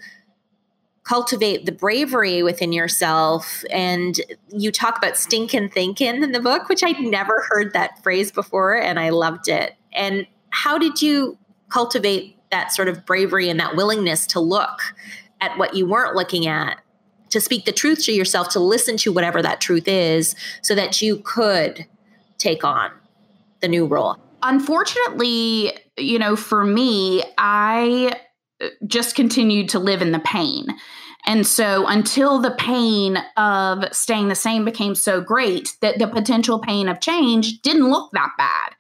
cultivate 1.04 1.66
the 1.66 1.72
bravery 1.72 2.44
within 2.44 2.72
yourself? 2.72 3.64
And 3.70 4.20
you 4.50 4.72
talk 4.72 4.98
about 4.98 5.18
stinking 5.18 5.70
thinking 5.70 6.24
in 6.24 6.32
the 6.32 6.40
book, 6.40 6.70
which 6.70 6.84
I'd 6.84 7.00
never 7.00 7.46
heard 7.50 7.74
that 7.74 8.02
phrase 8.04 8.32
before, 8.32 8.76
and 8.76 9.00
I 9.00 9.10
loved 9.10 9.48
it. 9.48 9.76
And 9.92 10.28
how 10.52 10.78
did 10.78 11.02
you 11.02 11.38
cultivate 11.70 12.38
that 12.54 12.72
sort 12.72 12.88
of 12.88 13.04
bravery 13.04 13.50
and 13.50 13.60
that 13.60 13.76
willingness 13.76 14.28
to 14.28 14.40
look 14.40 14.80
at 15.42 15.58
what 15.58 15.74
you 15.74 15.88
weren't 15.88 16.16
looking 16.16 16.46
at, 16.46 16.78
to 17.32 17.42
speak 17.42 17.66
the 17.66 17.72
truth 17.72 18.06
to 18.06 18.12
yourself, 18.12 18.50
to 18.50 18.60
listen 18.60 18.96
to 18.98 19.12
whatever 19.12 19.42
that 19.42 19.60
truth 19.60 19.88
is, 19.88 20.36
so 20.62 20.76
that 20.76 21.02
you 21.02 21.18
could 21.26 21.88
take 22.38 22.64
on 22.64 22.92
the 23.62 23.68
new 23.68 23.88
role. 23.88 24.18
Unfortunately, 24.44 25.74
you 25.98 26.20
know, 26.20 26.36
for 26.36 26.64
me, 26.64 27.24
I 27.40 28.14
uh, 28.62 28.68
just 28.86 29.16
continued 29.16 29.70
to 29.70 29.80
live 29.80 30.04
in 30.04 30.12
the 30.12 30.20
pain. 30.20 30.68
And 31.26 31.48
so 31.48 31.88
until 31.88 32.40
the 32.40 32.52
pain 32.52 33.18
of 33.36 33.86
staying 33.94 34.28
the 34.28 34.36
same 34.36 34.64
became 34.64 34.94
so 34.94 35.22
great 35.22 35.76
that 35.82 35.98
the 35.98 36.08
potential 36.08 36.60
pain 36.60 36.88
of 36.88 37.00
change 37.00 37.62
didn't 37.62 37.90
look 37.90 38.12
that 38.12 38.32
bad 38.38 38.76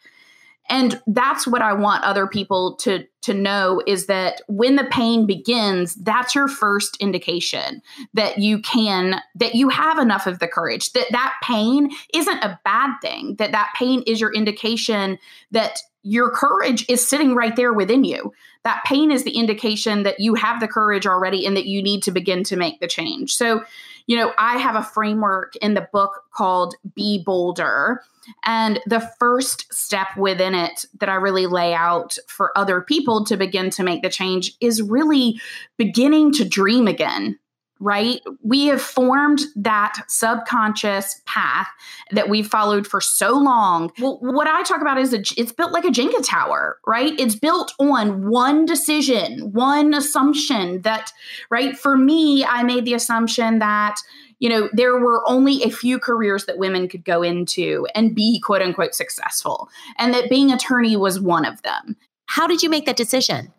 and 0.69 1.01
that's 1.07 1.47
what 1.47 1.61
i 1.61 1.73
want 1.73 2.03
other 2.03 2.27
people 2.27 2.75
to 2.75 3.05
to 3.21 3.33
know 3.33 3.81
is 3.87 4.07
that 4.07 4.41
when 4.47 4.75
the 4.75 4.85
pain 4.85 5.25
begins 5.25 5.95
that's 5.95 6.35
your 6.35 6.47
first 6.47 6.97
indication 6.99 7.81
that 8.13 8.37
you 8.37 8.59
can 8.59 9.21
that 9.35 9.55
you 9.55 9.69
have 9.69 9.99
enough 9.99 10.27
of 10.27 10.39
the 10.39 10.47
courage 10.47 10.91
that 10.93 11.07
that 11.11 11.33
pain 11.43 11.89
isn't 12.13 12.43
a 12.43 12.59
bad 12.63 12.91
thing 13.01 13.35
that 13.35 13.51
that 13.51 13.73
pain 13.75 14.01
is 14.05 14.19
your 14.19 14.33
indication 14.33 15.17
that 15.51 15.79
your 16.03 16.29
courage 16.29 16.85
is 16.89 17.05
sitting 17.05 17.33
right 17.33 17.55
there 17.55 17.73
within 17.73 18.03
you. 18.03 18.33
That 18.63 18.83
pain 18.85 19.09
is 19.09 19.23
the 19.23 19.31
indication 19.31 20.03
that 20.03 20.19
you 20.19 20.35
have 20.35 20.59
the 20.59 20.67
courage 20.67 21.07
already 21.07 21.45
and 21.45 21.55
that 21.55 21.65
you 21.65 21.81
need 21.81 22.03
to 22.03 22.11
begin 22.11 22.43
to 22.45 22.57
make 22.57 22.79
the 22.81 22.87
change. 22.87 23.33
So 23.33 23.63
you 24.07 24.15
know 24.15 24.33
i 24.37 24.57
have 24.57 24.75
a 24.75 24.83
framework 24.83 25.55
in 25.57 25.73
the 25.73 25.87
book 25.91 26.23
called 26.33 26.75
be 26.95 27.23
bolder 27.23 28.01
and 28.45 28.79
the 28.85 28.99
first 29.19 29.71
step 29.73 30.07
within 30.17 30.55
it 30.55 30.85
that 30.99 31.09
I 31.09 31.15
really 31.15 31.47
lay 31.47 31.73
out 31.73 32.17
for 32.27 32.57
other 32.57 32.81
people 32.81 33.25
to 33.25 33.37
begin 33.37 33.69
to 33.71 33.83
make 33.83 34.01
the 34.01 34.09
change 34.09 34.53
is 34.61 34.81
really 34.81 35.39
beginning 35.77 36.31
to 36.33 36.45
dream 36.45 36.87
again. 36.87 37.37
Right? 37.83 38.21
We 38.41 38.67
have 38.67 38.81
formed 38.81 39.41
that 39.57 40.05
subconscious 40.07 41.21
path 41.25 41.67
that 42.11 42.29
we've 42.29 42.47
followed 42.47 42.87
for 42.87 43.01
so 43.01 43.37
long. 43.37 43.91
Well, 43.99 44.19
what 44.21 44.47
I 44.47 44.63
talk 44.63 44.81
about 44.81 44.97
is 44.97 45.13
a, 45.13 45.19
it's 45.37 45.51
built 45.51 45.73
like 45.73 45.83
a 45.83 45.89
Jenga 45.89 46.25
tower, 46.25 46.79
right? 46.87 47.13
It's 47.19 47.35
built 47.35 47.73
on 47.79 48.29
one 48.29 48.65
decision, 48.65 49.51
one 49.51 49.93
assumption 49.93 50.81
that, 50.83 51.11
right? 51.49 51.77
For 51.77 51.97
me, 51.97 52.45
I 52.45 52.63
made 52.63 52.85
the 52.85 52.93
assumption 52.93 53.59
that 53.59 53.97
you 54.39 54.49
know, 54.49 54.69
there 54.73 54.99
were 54.99 55.23
only 55.25 55.63
a 55.63 55.69
few 55.69 55.97
careers 55.97 56.45
that 56.45 56.57
women 56.57 56.89
could 56.89 57.05
go 57.05 57.21
into 57.21 57.87
and 57.95 58.13
be 58.13 58.41
quote 58.41 58.61
unquote 58.61 58.93
successful, 58.93 59.69
and 59.97 60.13
that 60.13 60.29
being 60.29 60.51
attorney 60.51 60.97
was 60.97 61.17
one 61.17 61.45
of 61.45 61.61
them. 61.61 61.95
How 62.25 62.45
did 62.45 62.61
you 62.61 62.69
make 62.69 62.85
that 62.85 62.97
decision? 62.97 63.53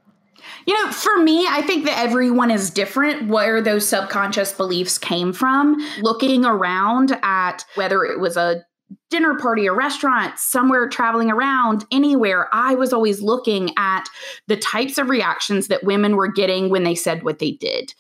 You 0.67 0.75
know, 0.75 0.91
for 0.93 1.19
me, 1.19 1.47
I 1.47 1.63
think 1.63 1.85
that 1.85 1.99
everyone 1.99 2.51
is 2.51 2.71
different 2.71 3.29
where 3.29 3.61
those 3.61 3.87
subconscious 3.87 4.53
beliefs 4.53 4.99
came 4.99 5.33
from. 5.33 5.77
Looking 6.01 6.45
around 6.45 7.19
at 7.23 7.65
whether 7.75 8.05
it 8.05 8.21
was 8.21 8.37
a 8.37 8.65
dinner 9.11 9.37
party, 9.39 9.67
a 9.67 9.73
restaurant, 9.73 10.39
somewhere 10.39 10.89
traveling 10.89 11.31
around, 11.31 11.85
anywhere, 11.93 12.49
I 12.53 12.75
was 12.75 12.93
always 12.93 13.21
looking 13.21 13.71
at 13.77 14.05
the 14.49 14.57
types 14.57 14.99
of 14.99 15.09
reactions 15.09 15.69
that 15.69 15.85
women 15.85 16.17
were 16.17 16.31
getting 16.31 16.71
when 16.71 16.85
they 16.85 16.95
said 16.95 17.23
what 17.23 17.39
they 17.39 17.53
did. 17.53 17.93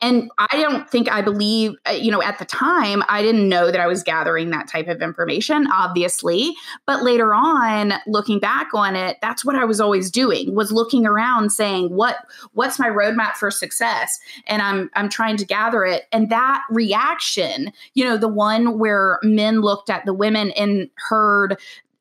And 0.00 0.30
I 0.38 0.46
don't 0.62 0.88
think 0.88 1.10
I 1.10 1.22
believe, 1.22 1.74
uh, 1.88 1.92
you 1.92 2.12
know, 2.12 2.22
at 2.22 2.38
the 2.38 2.44
time, 2.44 3.02
I 3.08 3.20
didn't 3.20 3.48
know 3.48 3.70
that 3.70 3.80
I 3.80 3.88
was 3.88 4.04
gathering 4.04 4.50
that 4.50 4.68
type 4.68 4.86
of 4.86 5.02
information, 5.02 5.66
obviously. 5.72 6.54
But 6.86 7.02
later 7.02 7.34
on, 7.34 7.94
looking 8.06 8.38
back 8.38 8.68
on 8.74 8.94
it, 8.94 9.16
that's 9.20 9.44
what 9.44 9.56
I 9.56 9.64
was 9.64 9.80
always 9.80 10.10
doing 10.10 10.54
was 10.54 10.70
looking 10.70 11.04
around 11.04 11.50
saying, 11.50 11.94
what 11.94 12.16
what's 12.52 12.78
my 12.78 12.88
roadmap 12.88 13.34
for 13.34 13.50
success? 13.50 14.20
And 14.46 14.62
I'm 14.62 14.88
I'm 14.94 15.08
trying 15.08 15.36
to 15.38 15.44
gather 15.44 15.84
it. 15.84 16.06
And 16.12 16.30
that 16.30 16.62
reaction, 16.70 17.72
you 17.94 18.04
know, 18.04 18.16
the 18.16 18.28
one 18.28 18.78
where 18.78 19.18
men 19.24 19.62
looked 19.62 19.90
at 19.90 20.04
the 20.04 20.14
women 20.14 20.52
and 20.52 20.88
heard 21.08 21.58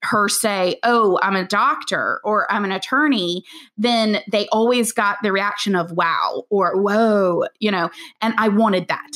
her 0.09 0.27
say, 0.29 0.79
Oh, 0.83 1.19
I'm 1.21 1.35
a 1.35 1.45
doctor 1.45 2.19
or 2.23 2.51
I'm 2.51 2.65
an 2.65 2.71
attorney, 2.71 3.43
then 3.77 4.21
they 4.31 4.47
always 4.47 4.91
got 4.91 5.17
the 5.21 5.31
reaction 5.31 5.75
of 5.75 5.91
wow 5.91 6.43
or 6.49 6.81
whoa, 6.81 7.45
you 7.59 7.71
know, 7.71 7.89
and 8.21 8.33
I 8.37 8.49
wanted 8.49 8.87
that. 8.87 9.11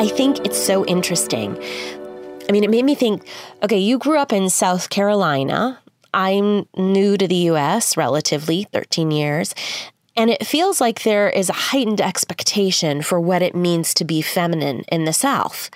I 0.00 0.06
think 0.08 0.46
it's 0.46 0.58
so 0.58 0.86
interesting. 0.86 1.56
I 2.48 2.52
mean, 2.52 2.64
it 2.64 2.70
made 2.70 2.84
me 2.84 2.94
think 2.94 3.26
okay, 3.62 3.78
you 3.78 3.98
grew 3.98 4.18
up 4.18 4.32
in 4.32 4.48
South 4.48 4.90
Carolina. 4.90 5.78
I'm 6.14 6.66
new 6.76 7.18
to 7.18 7.28
the 7.28 7.50
US, 7.50 7.96
relatively 7.96 8.64
13 8.72 9.10
years. 9.10 9.54
And 10.18 10.30
it 10.30 10.44
feels 10.44 10.80
like 10.80 11.02
there 11.02 11.28
is 11.30 11.48
a 11.48 11.52
heightened 11.52 12.00
expectation 12.00 13.02
for 13.02 13.20
what 13.20 13.40
it 13.40 13.54
means 13.54 13.94
to 13.94 14.04
be 14.04 14.20
feminine 14.20 14.80
in 14.90 15.04
the 15.04 15.12
South, 15.12 15.70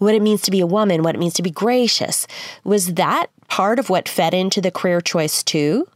what 0.00 0.14
it 0.14 0.22
means 0.22 0.42
to 0.42 0.50
be 0.50 0.60
a 0.60 0.66
woman, 0.66 1.02
what 1.02 1.14
it 1.14 1.18
means 1.18 1.34
to 1.34 1.42
be 1.42 1.50
gracious. 1.50 2.26
Was 2.64 2.94
that 2.94 3.26
part 3.48 3.78
of 3.78 3.88
what 3.88 4.08
fed 4.08 4.34
into 4.34 4.60
the 4.60 4.70
career 4.70 5.00
choice 5.00 5.42
too? 5.42 5.86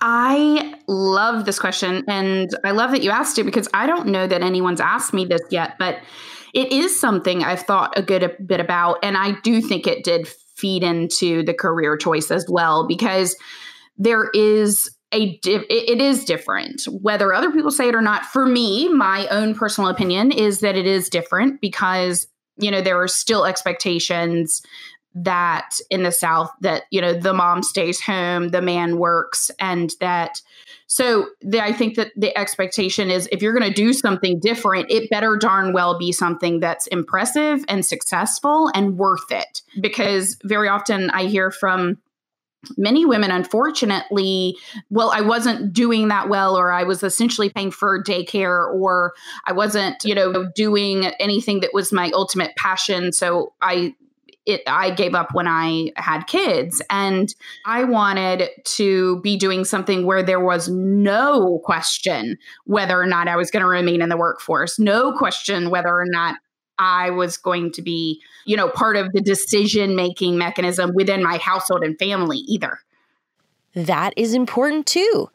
I 0.00 0.74
love 0.88 1.44
this 1.44 1.58
question. 1.58 2.04
And 2.08 2.50
I 2.64 2.72
love 2.72 2.90
that 2.90 3.02
you 3.02 3.10
asked 3.10 3.38
it 3.38 3.44
because 3.44 3.68
I 3.72 3.86
don't 3.86 4.08
know 4.08 4.26
that 4.26 4.42
anyone's 4.42 4.80
asked 4.80 5.14
me 5.14 5.24
this 5.24 5.42
yet, 5.50 5.76
but 5.78 5.98
it 6.54 6.72
is 6.72 6.98
something 6.98 7.44
I've 7.44 7.62
thought 7.62 7.96
a 7.96 8.02
good 8.02 8.36
bit 8.46 8.60
about. 8.60 8.98
And 9.02 9.16
I 9.16 9.38
do 9.42 9.60
think 9.60 9.86
it 9.86 10.04
did 10.04 10.28
feed 10.56 10.82
into 10.82 11.44
the 11.44 11.54
career 11.54 11.96
choice 11.96 12.30
as 12.30 12.46
well 12.48 12.86
because 12.86 13.36
there 13.98 14.30
is 14.32 14.90
a 15.12 15.38
it 15.44 16.00
is 16.00 16.24
different 16.24 16.82
whether 17.00 17.32
other 17.32 17.52
people 17.52 17.70
say 17.70 17.88
it 17.88 17.94
or 17.94 18.02
not 18.02 18.24
for 18.24 18.44
me 18.44 18.88
my 18.88 19.28
own 19.28 19.54
personal 19.54 19.88
opinion 19.88 20.32
is 20.32 20.60
that 20.60 20.74
it 20.74 20.84
is 20.84 21.08
different 21.08 21.60
because 21.60 22.26
you 22.58 22.70
know 22.70 22.80
there 22.80 23.00
are 23.00 23.08
still 23.08 23.44
expectations 23.44 24.62
that 25.14 25.78
in 25.88 26.02
the 26.02 26.12
south 26.12 26.50
that 26.60 26.82
you 26.90 27.00
know 27.00 27.14
the 27.14 27.32
mom 27.32 27.62
stays 27.62 28.00
home 28.00 28.48
the 28.48 28.60
man 28.60 28.98
works 28.98 29.50
and 29.58 29.94
that 29.98 30.42
so 30.86 31.26
the, 31.40 31.62
i 31.62 31.72
think 31.72 31.96
that 31.96 32.12
the 32.16 32.36
expectation 32.36 33.10
is 33.10 33.26
if 33.32 33.40
you're 33.40 33.58
going 33.58 33.66
to 33.66 33.74
do 33.74 33.94
something 33.94 34.38
different 34.38 34.90
it 34.90 35.08
better 35.08 35.36
darn 35.36 35.72
well 35.72 35.98
be 35.98 36.12
something 36.12 36.60
that's 36.60 36.86
impressive 36.88 37.64
and 37.66 37.84
successful 37.84 38.70
and 38.74 38.98
worth 38.98 39.30
it. 39.30 39.62
Because 39.80 40.36
very 40.44 40.68
often 40.68 41.08
i 41.10 41.24
hear 41.24 41.50
from 41.50 41.96
many 42.76 43.04
women 43.04 43.30
unfortunately 43.30 44.56
well 44.90 45.10
i 45.10 45.20
wasn't 45.20 45.72
doing 45.72 46.08
that 46.08 46.28
well 46.28 46.56
or 46.56 46.72
i 46.72 46.82
was 46.82 47.02
essentially 47.02 47.48
paying 47.48 47.70
for 47.70 48.02
daycare 48.02 48.72
or 48.74 49.12
i 49.46 49.52
wasn't 49.52 50.02
you 50.04 50.14
know 50.14 50.50
doing 50.54 51.06
anything 51.20 51.60
that 51.60 51.72
was 51.72 51.92
my 51.92 52.10
ultimate 52.14 52.54
passion. 52.56 53.12
So 53.12 53.52
i 53.60 53.94
it 54.46 54.62
I 54.68 54.90
gave 54.90 55.14
up 55.14 55.34
when 55.34 55.48
I 55.48 55.90
had 55.96 56.28
kids. 56.28 56.80
And 56.88 57.34
I 57.64 57.82
wanted 57.82 58.48
to 58.64 59.20
be 59.20 59.36
doing 59.36 59.64
something 59.64 60.06
where 60.06 60.22
there 60.22 60.38
was 60.38 60.68
no 60.68 61.60
question 61.64 62.38
whether 62.64 63.00
or 63.00 63.06
not 63.06 63.26
I 63.26 63.34
was 63.34 63.50
going 63.50 63.62
to 63.62 63.68
remain 63.68 64.00
in 64.00 64.08
the 64.08 64.16
workforce 64.16 64.78
no 64.78 65.16
question 65.16 65.70
whether 65.70 65.88
or 65.88 66.06
not 66.06 66.36
I 66.78 67.10
was 67.10 67.36
going 67.36 67.72
to 67.72 67.82
be, 67.82 68.22
you 68.44 68.56
know, 68.56 68.68
part 68.68 68.96
of 68.96 69.12
the 69.12 69.20
decision 69.20 69.96
making 69.96 70.38
mechanism 70.38 70.92
within 70.94 71.22
my 71.22 71.38
household 71.38 71.82
and 71.82 71.98
family 71.98 72.38
either. 72.38 72.80
That 73.74 74.14
is 74.16 74.32
important 74.32 74.86
too. 74.86 75.30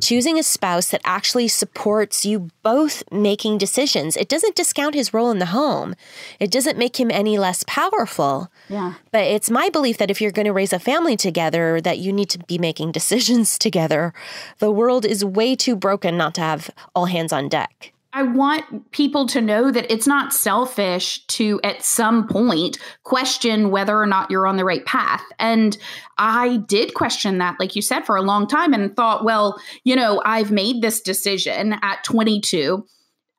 Choosing 0.00 0.36
a 0.36 0.42
spouse 0.42 0.90
that 0.90 1.00
actually 1.04 1.46
supports 1.46 2.26
you 2.26 2.50
both 2.64 3.04
making 3.12 3.58
decisions. 3.58 4.16
It 4.16 4.28
doesn't 4.28 4.56
discount 4.56 4.96
his 4.96 5.14
role 5.14 5.30
in 5.30 5.38
the 5.38 5.46
home. 5.46 5.94
It 6.40 6.50
doesn't 6.50 6.76
make 6.76 6.98
him 6.98 7.12
any 7.12 7.38
less 7.38 7.64
powerful. 7.68 8.50
Yeah. 8.68 8.94
But 9.12 9.22
it's 9.22 9.50
my 9.50 9.68
belief 9.68 9.98
that 9.98 10.10
if 10.10 10.20
you're 10.20 10.32
going 10.32 10.46
to 10.46 10.52
raise 10.52 10.72
a 10.72 10.80
family 10.80 11.16
together, 11.16 11.80
that 11.80 11.98
you 11.98 12.12
need 12.12 12.28
to 12.30 12.40
be 12.40 12.58
making 12.58 12.90
decisions 12.98 13.56
together. 13.56 14.12
The 14.58 14.72
world 14.72 15.04
is 15.06 15.24
way 15.24 15.54
too 15.54 15.76
broken 15.76 16.16
not 16.16 16.34
to 16.34 16.40
have 16.40 16.70
all 16.96 17.06
hands 17.06 17.32
on 17.32 17.48
deck. 17.48 17.93
I 18.16 18.22
want 18.22 18.92
people 18.92 19.26
to 19.26 19.40
know 19.40 19.72
that 19.72 19.92
it's 19.92 20.06
not 20.06 20.32
selfish 20.32 21.26
to, 21.26 21.60
at 21.64 21.84
some 21.84 22.28
point, 22.28 22.78
question 23.02 23.70
whether 23.70 24.00
or 24.00 24.06
not 24.06 24.30
you're 24.30 24.46
on 24.46 24.56
the 24.56 24.64
right 24.64 24.86
path. 24.86 25.24
And 25.40 25.76
I 26.16 26.58
did 26.68 26.94
question 26.94 27.38
that, 27.38 27.58
like 27.58 27.74
you 27.74 27.82
said, 27.82 28.06
for 28.06 28.14
a 28.14 28.22
long 28.22 28.46
time 28.46 28.72
and 28.72 28.94
thought, 28.94 29.24
well, 29.24 29.60
you 29.82 29.96
know, 29.96 30.22
I've 30.24 30.52
made 30.52 30.80
this 30.80 31.00
decision 31.00 31.74
at 31.82 32.04
22. 32.04 32.86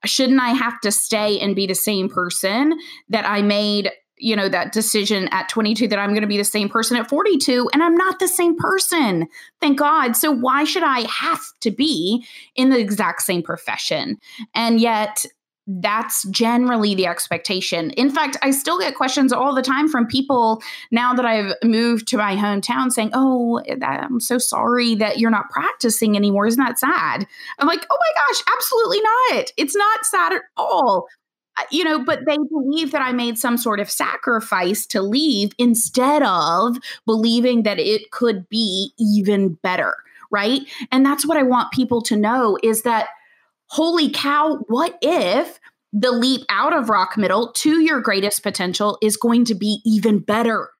Shouldn't 0.03 0.41
I 0.41 0.49
have 0.49 0.81
to 0.81 0.91
stay 0.91 1.39
and 1.39 1.55
be 1.55 1.67
the 1.67 1.73
same 1.73 2.09
person 2.09 2.77
that 3.07 3.25
I 3.25 3.41
made 3.41 3.91
you 4.17 4.35
know 4.35 4.49
that 4.49 4.71
decision 4.71 5.27
at 5.31 5.49
22 5.49 5.87
that 5.89 5.99
I'm 5.99 6.11
going 6.11 6.21
to 6.21 6.27
be 6.27 6.37
the 6.37 6.43
same 6.43 6.69
person 6.69 6.97
at 6.97 7.09
42 7.09 7.69
and 7.73 7.83
I'm 7.83 7.95
not 7.95 8.19
the 8.19 8.27
same 8.27 8.57
person. 8.57 9.27
Thank 9.59 9.79
God. 9.79 10.15
So 10.15 10.31
why 10.31 10.63
should 10.63 10.83
I 10.83 11.01
have 11.09 11.41
to 11.61 11.71
be 11.71 12.25
in 12.55 12.69
the 12.69 12.79
exact 12.79 13.21
same 13.23 13.43
profession? 13.43 14.17
And 14.53 14.79
yet 14.79 15.25
that's 15.67 16.27
generally 16.29 16.93
the 16.93 17.07
expectation. 17.07 17.89
In 17.91 18.11
fact, 18.11 18.37
I 18.43 18.51
still 18.51 18.77
get 18.79 18.95
questions 18.95 19.33
all 19.33 19.55
the 19.55 19.63
time 19.63 19.87
from 19.87 20.05
people 20.05 20.61
now 20.91 21.13
that 21.13 21.25
I've 21.25 21.55
moved 21.63 22.07
to 22.09 22.17
my 22.17 22.35
hometown 22.35 22.91
saying, 22.91 23.09
Oh, 23.13 23.61
I'm 23.81 24.19
so 24.19 24.37
sorry 24.37 24.93
that 24.95 25.17
you're 25.17 25.31
not 25.31 25.49
practicing 25.49 26.15
anymore. 26.15 26.45
Isn't 26.45 26.63
that 26.63 26.77
sad? 26.77 27.25
I'm 27.57 27.67
like, 27.67 27.85
Oh 27.89 27.97
my 27.99 28.21
gosh, 28.21 28.43
absolutely 28.55 29.01
not. 29.01 29.51
It's 29.57 29.75
not 29.75 30.05
sad 30.05 30.33
at 30.33 30.41
all 30.55 31.07
you 31.71 31.83
know, 31.83 32.03
but 32.03 32.25
they 32.25 32.37
believe 32.37 32.91
that 32.91 33.01
I 33.01 33.11
made 33.11 33.37
some 33.37 33.57
sort 33.57 33.79
of 33.79 33.89
sacrifice 33.89 34.85
to 34.87 35.01
leave 35.01 35.51
instead 35.57 36.23
of 36.23 36.77
believing 37.05 37.63
that 37.63 37.79
it 37.79 38.11
could 38.11 38.49
be 38.49 38.91
even 38.99 39.53
better. 39.53 39.95
Right. 40.31 40.61
And 40.91 41.05
that's 41.05 41.25
what 41.25 41.37
I 41.37 41.43
want 41.43 41.71
people 41.71 42.01
to 42.03 42.17
know 42.17 42.57
is 42.61 42.81
that, 42.81 43.07
holy 43.67 44.09
cow, 44.09 44.57
what 44.67 44.97
if 45.01 45.59
the 45.93 46.11
leap 46.11 46.41
out 46.49 46.75
of 46.75 46.89
rock 46.89 47.17
middle 47.17 47.53
to 47.53 47.79
your 47.79 48.01
greatest 48.01 48.43
potential 48.43 48.97
is 49.01 49.15
going 49.15 49.45
to 49.45 49.55
be 49.55 49.79
even 49.85 50.19
better? 50.19 50.71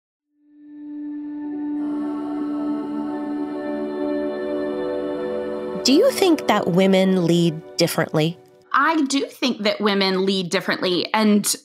Do 5.83 5.93
you 5.93 6.11
think 6.11 6.47
that 6.47 6.69
women 6.69 7.25
lead 7.25 7.77
differently? 7.77 8.37
I 8.75 9.01
do 9.03 9.25
think 9.25 9.63
that 9.63 9.81
women 9.81 10.25
lead 10.25 10.51
differently 10.51 11.11
and 11.13 11.55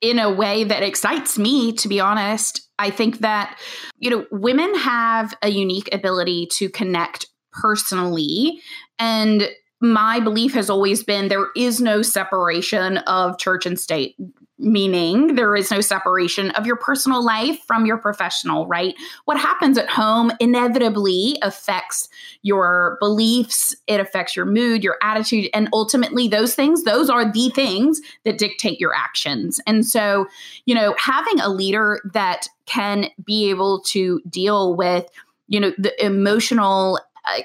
in 0.00 0.18
a 0.18 0.32
way 0.32 0.64
that 0.64 0.82
excites 0.82 1.38
me, 1.38 1.72
to 1.72 1.88
be 1.88 2.00
honest. 2.00 2.62
I 2.78 2.90
think 2.90 3.18
that, 3.18 3.58
you 3.98 4.10
know, 4.10 4.26
women 4.30 4.72
have 4.76 5.34
a 5.42 5.48
unique 5.48 5.92
ability 5.92 6.46
to 6.52 6.68
connect 6.68 7.26
personally. 7.52 8.60
And 9.00 9.48
my 9.80 10.20
belief 10.20 10.54
has 10.54 10.70
always 10.70 11.02
been 11.02 11.28
there 11.28 11.48
is 11.56 11.80
no 11.80 12.02
separation 12.02 12.98
of 12.98 13.38
church 13.38 13.66
and 13.66 13.78
state 13.78 14.14
meaning 14.58 15.34
there 15.34 15.54
is 15.54 15.70
no 15.70 15.80
separation 15.80 16.50
of 16.52 16.66
your 16.66 16.76
personal 16.76 17.24
life 17.24 17.58
from 17.66 17.86
your 17.86 17.98
professional, 17.98 18.66
right? 18.66 18.94
What 19.24 19.38
happens 19.38 19.78
at 19.78 19.88
home 19.88 20.32
inevitably 20.40 21.38
affects 21.42 22.08
your 22.42 22.96
beliefs, 23.00 23.74
it 23.86 24.00
affects 24.00 24.34
your 24.34 24.46
mood, 24.46 24.82
your 24.82 24.96
attitude, 25.02 25.48
and 25.54 25.68
ultimately 25.72 26.28
those 26.28 26.54
things, 26.54 26.84
those 26.84 27.08
are 27.08 27.30
the 27.30 27.50
things 27.54 28.00
that 28.24 28.38
dictate 28.38 28.80
your 28.80 28.94
actions. 28.94 29.60
And 29.66 29.86
so, 29.86 30.26
you 30.66 30.74
know, 30.74 30.94
having 30.98 31.40
a 31.40 31.48
leader 31.48 32.00
that 32.12 32.48
can 32.66 33.06
be 33.24 33.50
able 33.50 33.80
to 33.80 34.20
deal 34.28 34.74
with 34.74 35.08
you 35.48 35.58
know 35.58 35.72
the 35.78 36.04
emotional 36.04 37.00
uh, 37.26 37.40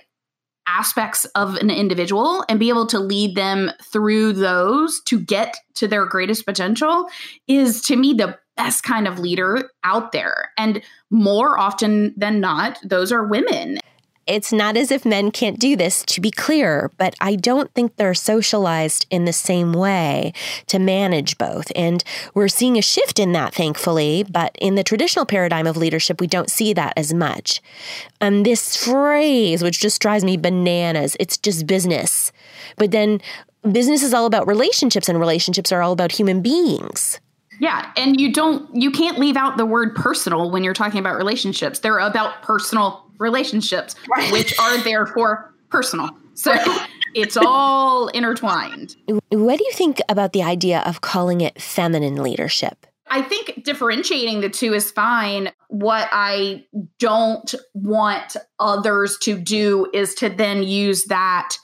aspects 0.67 1.25
of 1.35 1.55
an 1.55 1.69
individual 1.69 2.43
and 2.49 2.59
be 2.59 2.69
able 2.69 2.87
to 2.87 2.99
lead 2.99 3.35
them 3.35 3.71
through 3.81 4.33
those 4.33 5.01
to 5.01 5.19
get 5.19 5.57
to 5.75 5.87
their 5.87 6.05
greatest 6.05 6.45
potential 6.45 7.07
is 7.47 7.81
to 7.81 7.95
me 7.95 8.13
the 8.13 8.37
best 8.55 8.83
kind 8.83 9.07
of 9.07 9.19
leader 9.19 9.69
out 9.83 10.11
there. 10.11 10.51
And 10.57 10.81
more 11.09 11.57
often 11.57 12.13
than 12.17 12.39
not, 12.39 12.79
those 12.83 13.11
are 13.11 13.25
women. 13.25 13.79
It's 14.25 14.53
not 14.53 14.77
as 14.77 14.89
if 14.89 15.05
men 15.05 15.31
can't 15.31 15.59
do 15.59 15.75
this, 15.75 16.03
to 16.03 16.21
be 16.21 16.31
clear, 16.31 16.91
but 16.97 17.13
I 17.19 17.35
don't 17.35 17.73
think 17.73 17.95
they're 17.95 18.13
socialized 18.13 19.05
in 19.09 19.25
the 19.25 19.33
same 19.33 19.73
way 19.73 20.33
to 20.67 20.79
manage 20.79 21.37
both. 21.37 21.71
And 21.75 22.03
we're 22.33 22.47
seeing 22.47 22.77
a 22.77 22.81
shift 22.81 23.19
in 23.19 23.33
that, 23.33 23.53
thankfully, 23.53 24.23
but 24.29 24.55
in 24.61 24.75
the 24.75 24.83
traditional 24.83 25.25
paradigm 25.25 25.67
of 25.67 25.75
leadership, 25.75 26.21
we 26.21 26.27
don't 26.27 26.49
see 26.49 26.73
that 26.73 26.93
as 26.95 27.13
much. 27.13 27.61
And 28.21 28.45
this 28.45 28.81
phrase, 28.81 29.61
which 29.61 29.81
just 29.81 30.01
drives 30.01 30.23
me 30.23 30.37
bananas, 30.37 31.17
it's 31.19 31.37
just 31.37 31.67
business. 31.67 32.31
But 32.77 32.91
then 32.91 33.21
business 33.69 34.03
is 34.03 34.13
all 34.13 34.25
about 34.25 34.47
relationships, 34.47 35.09
and 35.09 35.19
relationships 35.19 35.71
are 35.71 35.81
all 35.81 35.91
about 35.91 36.13
human 36.13 36.41
beings. 36.41 37.19
Yeah, 37.59 37.91
and 37.95 38.19
you 38.19 38.33
don't 38.33 38.73
you 38.75 38.91
can't 38.91 39.19
leave 39.19 39.37
out 39.37 39.57
the 39.57 39.65
word 39.65 39.95
personal 39.95 40.49
when 40.51 40.63
you're 40.63 40.73
talking 40.73 40.99
about 40.99 41.17
relationships. 41.17 41.79
They're 41.79 41.99
about 41.99 42.41
personal 42.41 43.02
relationships, 43.17 43.95
right. 44.09 44.31
which 44.31 44.57
are 44.59 44.77
therefore 44.83 45.53
personal. 45.69 46.09
So 46.33 46.53
it's 47.15 47.37
all 47.37 48.07
intertwined. 48.09 48.95
What 49.29 49.57
do 49.57 49.65
you 49.65 49.71
think 49.73 50.01
about 50.09 50.33
the 50.33 50.43
idea 50.43 50.81
of 50.85 51.01
calling 51.01 51.41
it 51.41 51.61
feminine 51.61 52.21
leadership? 52.21 52.85
I 53.07 53.21
think 53.21 53.63
differentiating 53.63 54.41
the 54.41 54.49
two 54.49 54.73
is 54.73 54.89
fine. 54.89 55.51
What 55.67 56.09
I 56.11 56.65
don't 56.97 57.53
want 57.73 58.35
others 58.59 59.17
to 59.19 59.37
do 59.37 59.87
is 59.93 60.15
to 60.15 60.29
then 60.29 60.63
use 60.63 61.05
that 61.05 61.55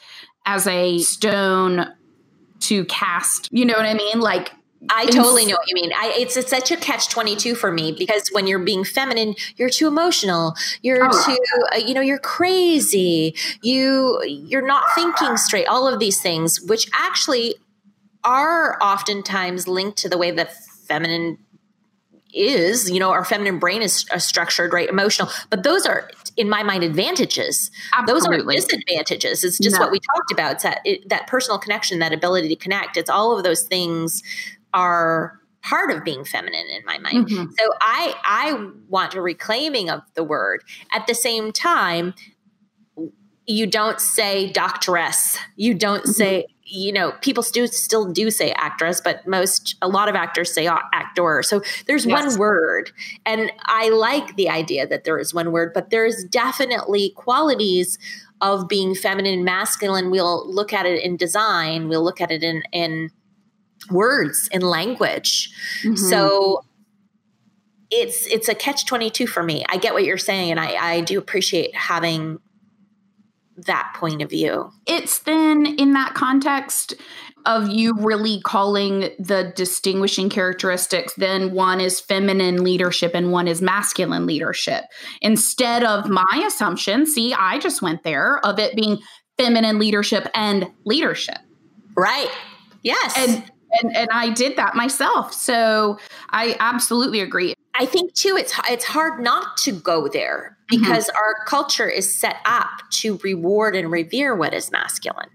as 0.46 0.68
a 0.68 1.00
stone 1.00 1.88
to 2.60 2.86
cast. 2.86 3.50
You 3.52 3.66
know 3.66 3.74
what 3.74 3.86
I 3.86 3.94
mean? 3.94 4.20
Like 4.20 4.52
I 4.90 5.06
totally 5.08 5.46
know 5.46 5.56
what 5.56 5.68
you 5.68 5.76
mean. 5.76 5.92
I, 5.94 6.14
it's, 6.18 6.38
it's 6.38 6.50
such 6.50 6.72
a 6.72 6.78
catch 6.78 7.10
twenty 7.10 7.36
two 7.36 7.54
for 7.54 7.72
me 7.72 7.92
because 7.92 8.30
when 8.32 8.48
you're 8.48 8.60
being 8.60 8.86
feminine, 8.86 9.36
you're 9.58 9.70
too 9.70 9.88
emotional. 9.88 10.56
You're 10.82 11.10
oh. 11.12 11.26
too, 11.26 11.38
uh, 11.74 11.86
you 11.86 11.94
know, 11.94 12.02
you're 12.02 12.20
crazy. 12.20 13.36
You 13.62 14.24
you're 14.26 14.66
not 14.66 14.84
thinking 14.96 15.36
straight. 15.36 15.68
All 15.68 15.88
of 15.88 16.00
these 16.00 16.22
things, 16.22 16.62
which 16.62 16.90
actually 16.94 17.56
are 18.24 18.82
oftentimes 18.82 19.68
linked 19.68 19.98
to 20.00 20.10
the 20.10 20.18
way 20.18 20.32
that 20.32 20.54
feminine 20.88 21.38
is 22.32 22.92
you 22.92 23.00
know 23.00 23.10
our 23.10 23.26
feminine 23.26 23.58
brain 23.58 23.82
is 23.82 24.06
uh, 24.12 24.20
structured 24.20 24.72
right 24.72 24.88
emotional 24.88 25.28
but 25.50 25.64
those 25.64 25.86
are 25.88 26.12
in 26.38 26.48
my 26.48 26.62
mind 26.62 26.84
advantages 26.84 27.72
Absolutely. 27.98 28.56
those 28.56 28.66
are 28.66 28.68
disadvantages 28.70 29.44
it's 29.44 29.58
just 29.58 29.78
no. 29.78 29.82
what 29.82 29.92
we 29.92 30.00
talked 30.00 30.32
about 30.32 30.54
it's 30.54 30.64
that 30.64 30.80
it, 30.86 31.10
that 31.10 31.26
personal 31.26 31.58
connection 31.58 31.98
that 31.98 32.14
ability 32.14 32.48
to 32.48 32.56
connect 32.56 32.98
it's 32.98 33.10
all 33.10 33.36
of 33.36 33.44
those 33.44 33.64
things 33.64 34.22
are 34.74 35.40
part 35.62 35.92
of 35.92 36.04
being 36.04 36.24
feminine 36.24 36.66
in 36.76 36.84
my 36.86 36.98
mind. 36.98 37.28
Mm-hmm. 37.28 37.52
So 37.58 37.72
I 37.82 38.16
I 38.24 38.70
want 38.88 39.16
a 39.16 39.22
reclaiming 39.22 39.90
of 39.90 40.02
the 40.16 40.24
word. 40.24 40.64
At 40.94 41.08
the 41.08 41.16
same 41.16 41.52
time, 41.52 42.14
you 43.46 43.66
don't 43.66 44.00
say 44.00 44.52
doctoress. 44.54 45.38
You 45.56 45.74
don't 45.74 46.04
mm-hmm. 46.04 46.12
say 46.12 46.46
you 46.72 46.92
know 46.92 47.12
people 47.22 47.44
still 47.44 47.68
still 47.68 48.12
do 48.12 48.30
say 48.30 48.52
actress 48.52 49.02
but 49.04 49.26
most 49.28 49.76
a 49.82 49.88
lot 49.88 50.08
of 50.08 50.16
actors 50.16 50.54
say 50.54 50.68
actor 50.68 51.42
so 51.42 51.62
there's 51.88 52.06
yes. 52.06 52.24
one 52.24 52.40
word 52.40 52.92
and 53.26 53.52
i 53.66 53.90
like 53.90 54.36
the 54.36 54.48
idea 54.48 54.86
that 54.86 55.04
there 55.04 55.18
is 55.18 55.34
one 55.34 55.52
word 55.52 55.72
but 55.74 55.90
there's 55.90 56.24
definitely 56.26 57.12
qualities 57.16 57.98
of 58.42 58.68
being 58.68 58.94
feminine 58.94 59.34
and 59.34 59.46
masculine 59.46 60.12
we'll 60.12 60.48
look 60.54 60.72
at 60.72 60.86
it 60.86 61.04
in 61.04 61.18
design 61.18 61.88
we'll 61.88 62.04
look 62.04 62.22
at 62.22 62.32
it 62.32 62.44
in 62.44 62.62
in 62.72 63.10
words 63.90 64.50
and 64.52 64.64
language. 64.64 65.52
Mm-hmm. 65.84 65.96
So 65.96 66.64
it's 67.92 68.28
it's 68.28 68.48
a 68.48 68.56
catch 68.56 68.86
22 68.86 69.28
for 69.28 69.44
me. 69.44 69.66
I 69.70 69.78
get 69.78 69.94
what 69.94 70.04
you're 70.04 70.18
saying 70.18 70.52
and 70.52 70.60
I 70.60 70.76
I 70.76 71.02
do 71.02 71.18
appreciate 71.18 71.76
having 71.76 72.40
that 73.66 73.94
point 73.96 74.22
of 74.22 74.30
view. 74.30 74.72
It's 74.86 75.20
then 75.20 75.66
in 75.66 75.94
that 75.94 76.14
context 76.14 76.96
of 77.46 77.70
you 77.70 77.94
really 77.98 78.42
calling 78.42 79.10
the 79.18 79.52
distinguishing 79.56 80.30
characteristics, 80.30 81.14
then 81.16 81.52
one 81.52 81.80
is 81.80 82.00
feminine 82.00 82.64
leadership 82.64 83.12
and 83.16 83.32
one 83.32 83.48
is 83.48 83.62
masculine 83.62 84.26
leadership. 84.26 84.84
Instead 85.22 85.84
of 85.84 86.10
my 86.10 86.44
assumption, 86.46 87.06
see, 87.06 87.34
I 87.34 87.60
just 87.60 87.82
went 87.82 88.04
there, 88.04 88.46
of 88.46 88.60
it 88.60 88.76
being 88.76 89.00
feminine 89.38 89.80
leadership 89.80 90.28
and 90.36 90.70
leadership. 90.86 91.38
Right. 91.96 92.30
Yes. 92.84 93.14
And 93.18 93.50
and 93.82 93.96
and 93.96 94.10
I 94.12 94.30
did 94.30 94.56
that 94.58 94.76
myself. 94.76 95.34
So 95.34 96.00
I 96.30 96.56
absolutely 96.60 97.22
agree. 97.22 97.54
I 97.76 97.86
think 97.86 98.14
too 98.14 98.36
it's 98.38 98.54
it's 98.70 98.86
hard 98.86 99.22
not 99.22 99.58
to 99.58 99.72
go 99.72 100.08
there 100.08 100.58
mm-hmm. 100.72 100.82
because 100.82 101.08
mm-hmm. 101.08 101.18
our 101.18 101.46
culture 101.46 101.90
is 101.90 102.14
set 102.14 102.38
up 102.46 102.68
to 102.92 103.18
reward 103.24 103.76
and 103.76 103.92
revere 103.92 104.36
what 104.36 104.54
is 104.54 104.72
masculine. 104.72 105.30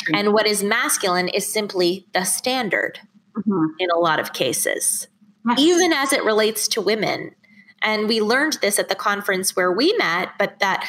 True. 0.00 0.14
And 0.16 0.32
what 0.32 0.46
is 0.46 0.62
masculine 0.62 1.28
is 1.28 1.50
simply 1.50 2.06
the 2.12 2.24
standard 2.24 3.00
mm-hmm. 3.36 3.66
in 3.78 3.90
a 3.90 3.98
lot 3.98 4.20
of 4.20 4.32
cases. 4.32 5.08
Yes. 5.48 5.58
Even 5.60 5.92
as 5.92 6.12
it 6.12 6.24
relates 6.24 6.68
to 6.68 6.80
women. 6.80 7.34
And 7.80 8.08
we 8.08 8.20
learned 8.20 8.58
this 8.60 8.78
at 8.78 8.88
the 8.88 8.96
conference 8.96 9.54
where 9.54 9.72
we 9.72 9.94
met, 9.98 10.30
but 10.36 10.58
that 10.58 10.86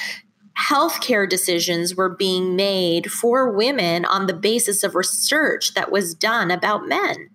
healthcare 0.57 1.29
decisions 1.29 1.95
were 1.95 2.09
being 2.09 2.55
made 2.55 3.11
for 3.11 3.51
women 3.51 4.05
on 4.05 4.27
the 4.27 4.33
basis 4.33 4.83
of 4.83 4.95
research 4.95 5.73
that 5.73 5.91
was 5.91 6.13
done 6.13 6.51
about 6.51 6.87
men. 6.87 7.29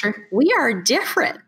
Sure. 0.00 0.14
We 0.32 0.54
are 0.58 0.82
different. 0.82 1.40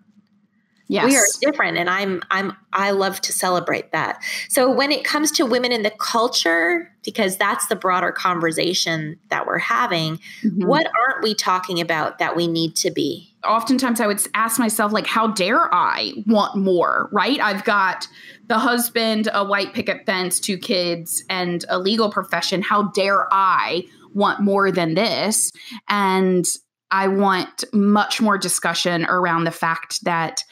Yes. 0.88 1.06
We 1.06 1.16
are 1.16 1.24
different 1.40 1.78
and 1.78 1.90
I'm 1.90 2.22
I'm 2.30 2.56
I 2.72 2.92
love 2.92 3.20
to 3.22 3.32
celebrate 3.32 3.90
that. 3.90 4.22
So 4.48 4.70
when 4.70 4.92
it 4.92 5.04
comes 5.04 5.32
to 5.32 5.44
women 5.44 5.72
in 5.72 5.82
the 5.82 5.90
culture 5.90 6.92
because 7.02 7.36
that's 7.36 7.66
the 7.66 7.74
broader 7.74 8.12
conversation 8.12 9.18
that 9.30 9.46
we're 9.46 9.58
having, 9.58 10.18
mm-hmm. 10.42 10.64
what 10.64 10.86
aren't 10.86 11.24
we 11.24 11.34
talking 11.34 11.80
about 11.80 12.18
that 12.18 12.36
we 12.36 12.46
need 12.46 12.76
to 12.76 12.92
be? 12.92 13.34
Oftentimes 13.44 14.00
I 14.00 14.06
would 14.06 14.20
ask 14.34 14.60
myself 14.60 14.92
like 14.92 15.06
how 15.08 15.28
dare 15.28 15.72
I 15.74 16.12
want 16.26 16.56
more, 16.56 17.08
right? 17.12 17.40
I've 17.40 17.64
got 17.64 18.06
the 18.46 18.58
husband, 18.58 19.28
a 19.32 19.44
white 19.44 19.72
picket 19.72 20.06
fence, 20.06 20.40
two 20.40 20.58
kids 20.58 21.24
and 21.28 21.64
a 21.68 21.78
legal 21.78 22.10
profession. 22.10 22.62
How 22.62 22.84
dare 22.94 23.26
I 23.32 23.84
want 24.14 24.40
more 24.40 24.70
than 24.70 24.94
this? 24.94 25.52
And 25.88 26.46
I 26.90 27.08
want 27.08 27.64
much 27.72 28.20
more 28.20 28.38
discussion 28.38 29.04
around 29.06 29.44
the 29.44 29.50
fact 29.50 30.04
that 30.04 30.42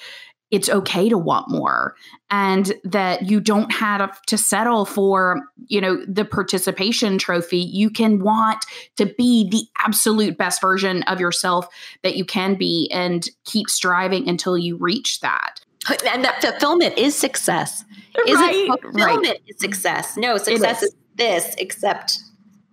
it's 0.51 0.69
okay 0.69 1.09
to 1.09 1.19
want 1.19 1.49
more 1.49 1.97
and 2.31 2.75
that 2.85 3.29
you 3.29 3.41
don't 3.41 3.73
have 3.73 4.21
to 4.23 4.39
settle 4.39 4.85
for 4.85 5.41
you 5.67 5.81
know 5.81 6.05
the 6.07 6.25
participation 6.25 7.19
trophy 7.19 7.59
you 7.59 7.91
can 7.91 8.23
want 8.23 8.65
to 8.97 9.07
be 9.19 9.49
the 9.51 9.65
absolute 9.85 10.37
best 10.37 10.61
version 10.61 11.03
of 11.05 11.19
yourself 11.19 11.67
that 12.03 12.17
you 12.17 12.25
can 12.25 12.55
be 12.55 12.89
and 12.93 13.29
keep 13.45 13.69
striving 13.69 14.29
until 14.29 14.57
you 14.57 14.77
reach 14.77 15.21
that 15.21 15.61
and 16.07 16.25
that 16.25 16.41
fulfillment 16.41 16.97
is 16.99 17.17
success 17.17 17.85
isn't 18.27 18.41
right, 18.41 18.69
fulfillment 18.83 19.27
right. 19.27 19.43
is 19.47 19.59
success 19.59 20.17
no 20.17 20.37
success 20.37 20.83
is. 20.83 20.91
is. 20.91 20.97
this 21.17 21.55
except 21.59 22.19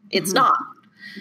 it's 0.09 0.29
mm-hmm. 0.29 0.39
not 0.39 0.57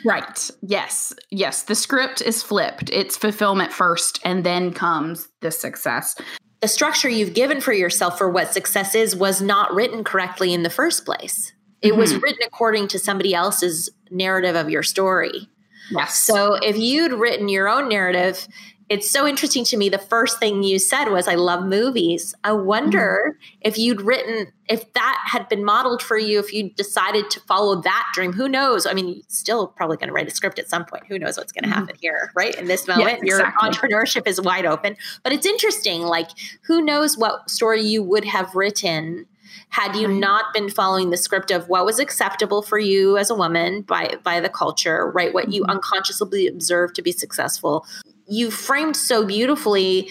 Right. 0.04 0.48
Yes. 0.62 1.12
Yes. 1.30 1.64
The 1.64 1.74
script 1.74 2.22
is 2.22 2.44
flipped. 2.44 2.90
It's 2.90 3.16
fulfillment 3.16 3.72
first, 3.72 4.20
and 4.22 4.44
then 4.44 4.72
comes 4.72 5.26
the 5.40 5.50
success 5.50 6.14
the 6.60 6.68
structure 6.68 7.08
you've 7.08 7.34
given 7.34 7.60
for 7.60 7.72
yourself 7.72 8.18
for 8.18 8.28
what 8.28 8.52
success 8.52 8.94
is 8.94 9.16
was 9.16 9.40
not 9.40 9.72
written 9.74 10.04
correctly 10.04 10.52
in 10.52 10.62
the 10.62 10.70
first 10.70 11.04
place. 11.04 11.52
It 11.80 11.90
mm-hmm. 11.90 11.98
was 11.98 12.14
written 12.16 12.40
according 12.46 12.88
to 12.88 12.98
somebody 12.98 13.34
else's 13.34 13.90
narrative 14.10 14.56
of 14.56 14.68
your 14.68 14.82
story. 14.82 15.48
Yes. 15.90 16.18
So 16.18 16.54
if 16.54 16.76
you'd 16.76 17.12
written 17.12 17.48
your 17.48 17.68
own 17.68 17.88
narrative 17.88 18.46
it's 18.90 19.08
so 19.08 19.24
interesting 19.24 19.64
to 19.66 19.76
me. 19.76 19.88
The 19.88 19.98
first 19.98 20.40
thing 20.40 20.64
you 20.64 20.80
said 20.80 21.10
was, 21.10 21.28
I 21.28 21.36
love 21.36 21.64
movies. 21.64 22.34
I 22.42 22.52
wonder 22.52 23.36
mm-hmm. 23.36 23.58
if 23.60 23.78
you'd 23.78 24.02
written, 24.02 24.52
if 24.68 24.92
that 24.94 25.24
had 25.30 25.48
been 25.48 25.64
modeled 25.64 26.02
for 26.02 26.18
you, 26.18 26.40
if 26.40 26.52
you 26.52 26.70
decided 26.70 27.30
to 27.30 27.40
follow 27.40 27.80
that 27.82 28.08
dream. 28.14 28.32
Who 28.32 28.48
knows? 28.48 28.86
I 28.86 28.92
mean, 28.92 29.22
still 29.28 29.68
probably 29.68 29.96
going 29.96 30.08
to 30.08 30.12
write 30.12 30.26
a 30.26 30.32
script 30.32 30.58
at 30.58 30.68
some 30.68 30.84
point. 30.84 31.04
Who 31.06 31.20
knows 31.20 31.36
what's 31.36 31.52
going 31.52 31.62
to 31.62 31.70
mm-hmm. 31.70 31.78
happen 31.78 31.96
here, 32.00 32.32
right? 32.34 32.52
In 32.56 32.66
this 32.66 32.88
moment, 32.88 33.22
exactly. 33.22 33.28
your 33.28 33.52
entrepreneurship 33.62 34.26
is 34.26 34.40
wide 34.40 34.66
open. 34.66 34.96
But 35.22 35.32
it's 35.32 35.46
interesting. 35.46 36.02
Like, 36.02 36.30
who 36.62 36.82
knows 36.82 37.16
what 37.16 37.48
story 37.48 37.82
you 37.82 38.02
would 38.02 38.24
have 38.24 38.56
written 38.56 39.26
had 39.68 39.94
you 39.94 40.08
not 40.08 40.52
been 40.52 40.68
following 40.68 41.10
the 41.10 41.16
script 41.16 41.52
of 41.52 41.68
what 41.68 41.84
was 41.84 42.00
acceptable 42.00 42.60
for 42.60 42.78
you 42.78 43.16
as 43.16 43.30
a 43.30 43.34
woman 43.34 43.82
by 43.82 44.16
by 44.22 44.38
the 44.40 44.48
culture 44.48 45.10
right 45.12 45.34
what 45.34 45.52
you 45.52 45.62
mm-hmm. 45.62 45.72
unconsciously 45.72 46.46
observed 46.46 46.94
to 46.94 47.02
be 47.02 47.10
successful 47.10 47.84
you 48.30 48.50
framed 48.50 48.96
so 48.96 49.26
beautifully 49.26 50.08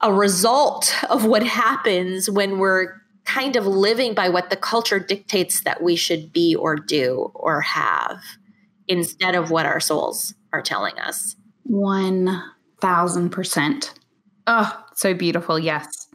a 0.00 0.10
result 0.12 0.94
of 1.10 1.24
what 1.24 1.42
happens 1.42 2.30
when 2.30 2.58
we're 2.58 2.94
kind 3.24 3.56
of 3.56 3.66
living 3.66 4.14
by 4.14 4.28
what 4.28 4.50
the 4.50 4.56
culture 4.56 5.00
dictates 5.00 5.62
that 5.62 5.82
we 5.82 5.96
should 5.96 6.32
be 6.32 6.54
or 6.54 6.76
do 6.76 7.32
or 7.34 7.62
have 7.62 8.20
instead 8.86 9.34
of 9.34 9.50
what 9.50 9.66
our 9.66 9.80
souls 9.80 10.34
are 10.52 10.62
telling 10.62 10.96
us. 11.00 11.34
1000%. 11.68 13.94
Oh, 14.46 14.84
so 14.94 15.12
beautiful. 15.12 15.58
Yes. 15.58 16.06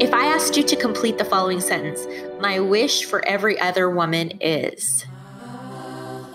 If 0.00 0.12
I 0.12 0.24
asked 0.24 0.56
you 0.56 0.64
to 0.64 0.74
complete 0.74 1.18
the 1.18 1.24
following 1.24 1.60
sentence, 1.60 2.04
my 2.40 2.58
wish 2.58 3.04
for 3.04 3.24
every 3.26 3.56
other 3.60 3.88
woman 3.88 4.32
is 4.40 5.04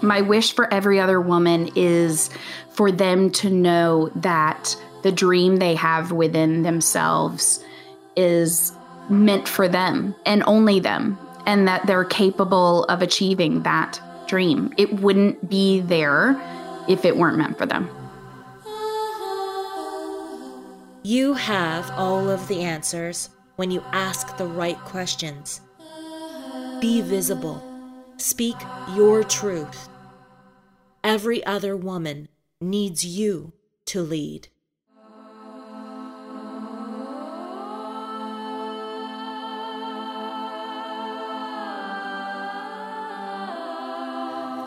my 0.01 0.21
wish 0.21 0.53
for 0.53 0.71
every 0.73 0.99
other 0.99 1.19
woman 1.19 1.69
is 1.75 2.29
for 2.69 2.91
them 2.91 3.29
to 3.31 3.49
know 3.49 4.09
that 4.15 4.75
the 5.03 5.11
dream 5.11 5.57
they 5.57 5.75
have 5.75 6.11
within 6.11 6.63
themselves 6.63 7.63
is 8.15 8.71
meant 9.09 9.47
for 9.47 9.67
them 9.67 10.15
and 10.25 10.43
only 10.47 10.79
them, 10.79 11.17
and 11.45 11.67
that 11.67 11.85
they're 11.85 12.05
capable 12.05 12.85
of 12.85 13.01
achieving 13.01 13.63
that 13.63 13.99
dream. 14.27 14.73
It 14.77 15.01
wouldn't 15.01 15.49
be 15.49 15.81
there 15.81 16.39
if 16.89 17.05
it 17.05 17.17
weren't 17.17 17.37
meant 17.37 17.57
for 17.57 17.65
them. 17.65 17.89
You 21.03 21.35
have 21.35 21.91
all 21.91 22.29
of 22.29 22.47
the 22.47 22.61
answers 22.61 23.29
when 23.57 23.69
you 23.69 23.83
ask 23.91 24.37
the 24.37 24.47
right 24.47 24.77
questions. 24.79 25.61
Be 26.81 27.01
visible. 27.01 27.74
Speak 28.17 28.55
your 28.95 29.23
truth. 29.23 29.89
Every 31.03 31.45
other 31.45 31.75
woman 31.75 32.29
needs 32.61 33.05
you 33.05 33.51
to 33.87 34.01
lead. 34.01 34.47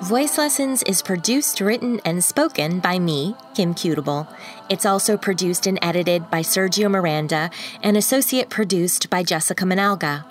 Voice 0.02 0.38
Lessons 0.38 0.82
is 0.84 1.02
produced, 1.02 1.60
written, 1.60 2.00
and 2.04 2.22
spoken 2.22 2.78
by 2.78 2.98
me, 2.98 3.34
Kim 3.54 3.74
Cutable. 3.74 4.32
It's 4.70 4.86
also 4.86 5.16
produced 5.16 5.66
and 5.66 5.78
edited 5.82 6.30
by 6.30 6.40
Sergio 6.40 6.90
Miranda 6.90 7.50
and 7.82 7.96
associate 7.96 8.48
produced 8.48 9.10
by 9.10 9.22
Jessica 9.22 9.64
Manalga. 9.64 10.24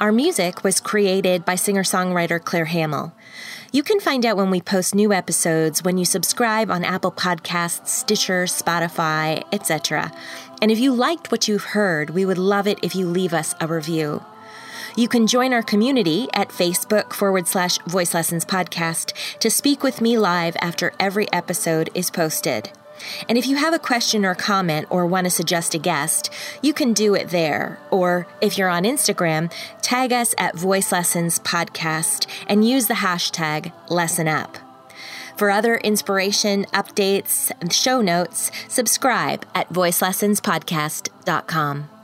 Our 0.00 0.12
music 0.12 0.64
was 0.64 0.80
created 0.80 1.44
by 1.44 1.54
singer 1.54 1.82
songwriter 1.82 2.42
Claire 2.42 2.66
Hamill. 2.66 3.12
You 3.70 3.82
can 3.82 4.00
find 4.00 4.24
out 4.24 4.36
when 4.36 4.50
we 4.50 4.60
post 4.60 4.94
new 4.94 5.12
episodes 5.12 5.82
when 5.82 5.98
you 5.98 6.04
subscribe 6.04 6.70
on 6.70 6.84
Apple 6.84 7.12
Podcasts, 7.12 7.88
Stitcher, 7.88 8.44
Spotify, 8.44 9.44
etc. 9.52 10.10
And 10.62 10.70
if 10.70 10.78
you 10.78 10.94
liked 10.94 11.30
what 11.30 11.48
you've 11.48 11.64
heard, 11.64 12.10
we 12.10 12.24
would 12.24 12.38
love 12.38 12.66
it 12.66 12.78
if 12.82 12.94
you 12.94 13.06
leave 13.06 13.34
us 13.34 13.54
a 13.60 13.66
review. 13.66 14.24
You 14.96 15.06
can 15.06 15.26
join 15.26 15.52
our 15.52 15.62
community 15.62 16.28
at 16.32 16.48
Facebook 16.48 17.12
forward 17.12 17.46
slash 17.46 17.78
voice 17.86 18.14
lessons 18.14 18.44
podcast 18.44 19.12
to 19.38 19.50
speak 19.50 19.82
with 19.82 20.00
me 20.00 20.18
live 20.18 20.56
after 20.60 20.92
every 20.98 21.30
episode 21.32 21.90
is 21.94 22.10
posted. 22.10 22.72
And 23.28 23.38
if 23.38 23.46
you 23.46 23.56
have 23.56 23.74
a 23.74 23.78
question 23.78 24.24
or 24.24 24.34
comment 24.34 24.86
or 24.90 25.06
want 25.06 25.26
to 25.26 25.30
suggest 25.30 25.74
a 25.74 25.78
guest, 25.78 26.32
you 26.62 26.72
can 26.72 26.92
do 26.92 27.14
it 27.14 27.30
there. 27.30 27.78
Or 27.90 28.26
if 28.40 28.56
you're 28.56 28.68
on 28.68 28.84
Instagram, 28.84 29.52
tag 29.82 30.12
us 30.12 30.36
at 30.38 30.56
Voice 30.56 30.92
Lessons 30.92 31.40
Podcast 31.40 32.26
and 32.46 32.68
use 32.68 32.86
the 32.86 32.94
hashtag 32.94 33.72
Lesson 33.90 34.28
Up. 34.28 34.58
For 35.36 35.50
other 35.50 35.76
inspiration, 35.76 36.64
updates, 36.74 37.52
and 37.60 37.72
show 37.72 38.00
notes, 38.00 38.50
subscribe 38.66 39.46
at 39.54 39.72
voicelessonspodcast.com. 39.72 41.97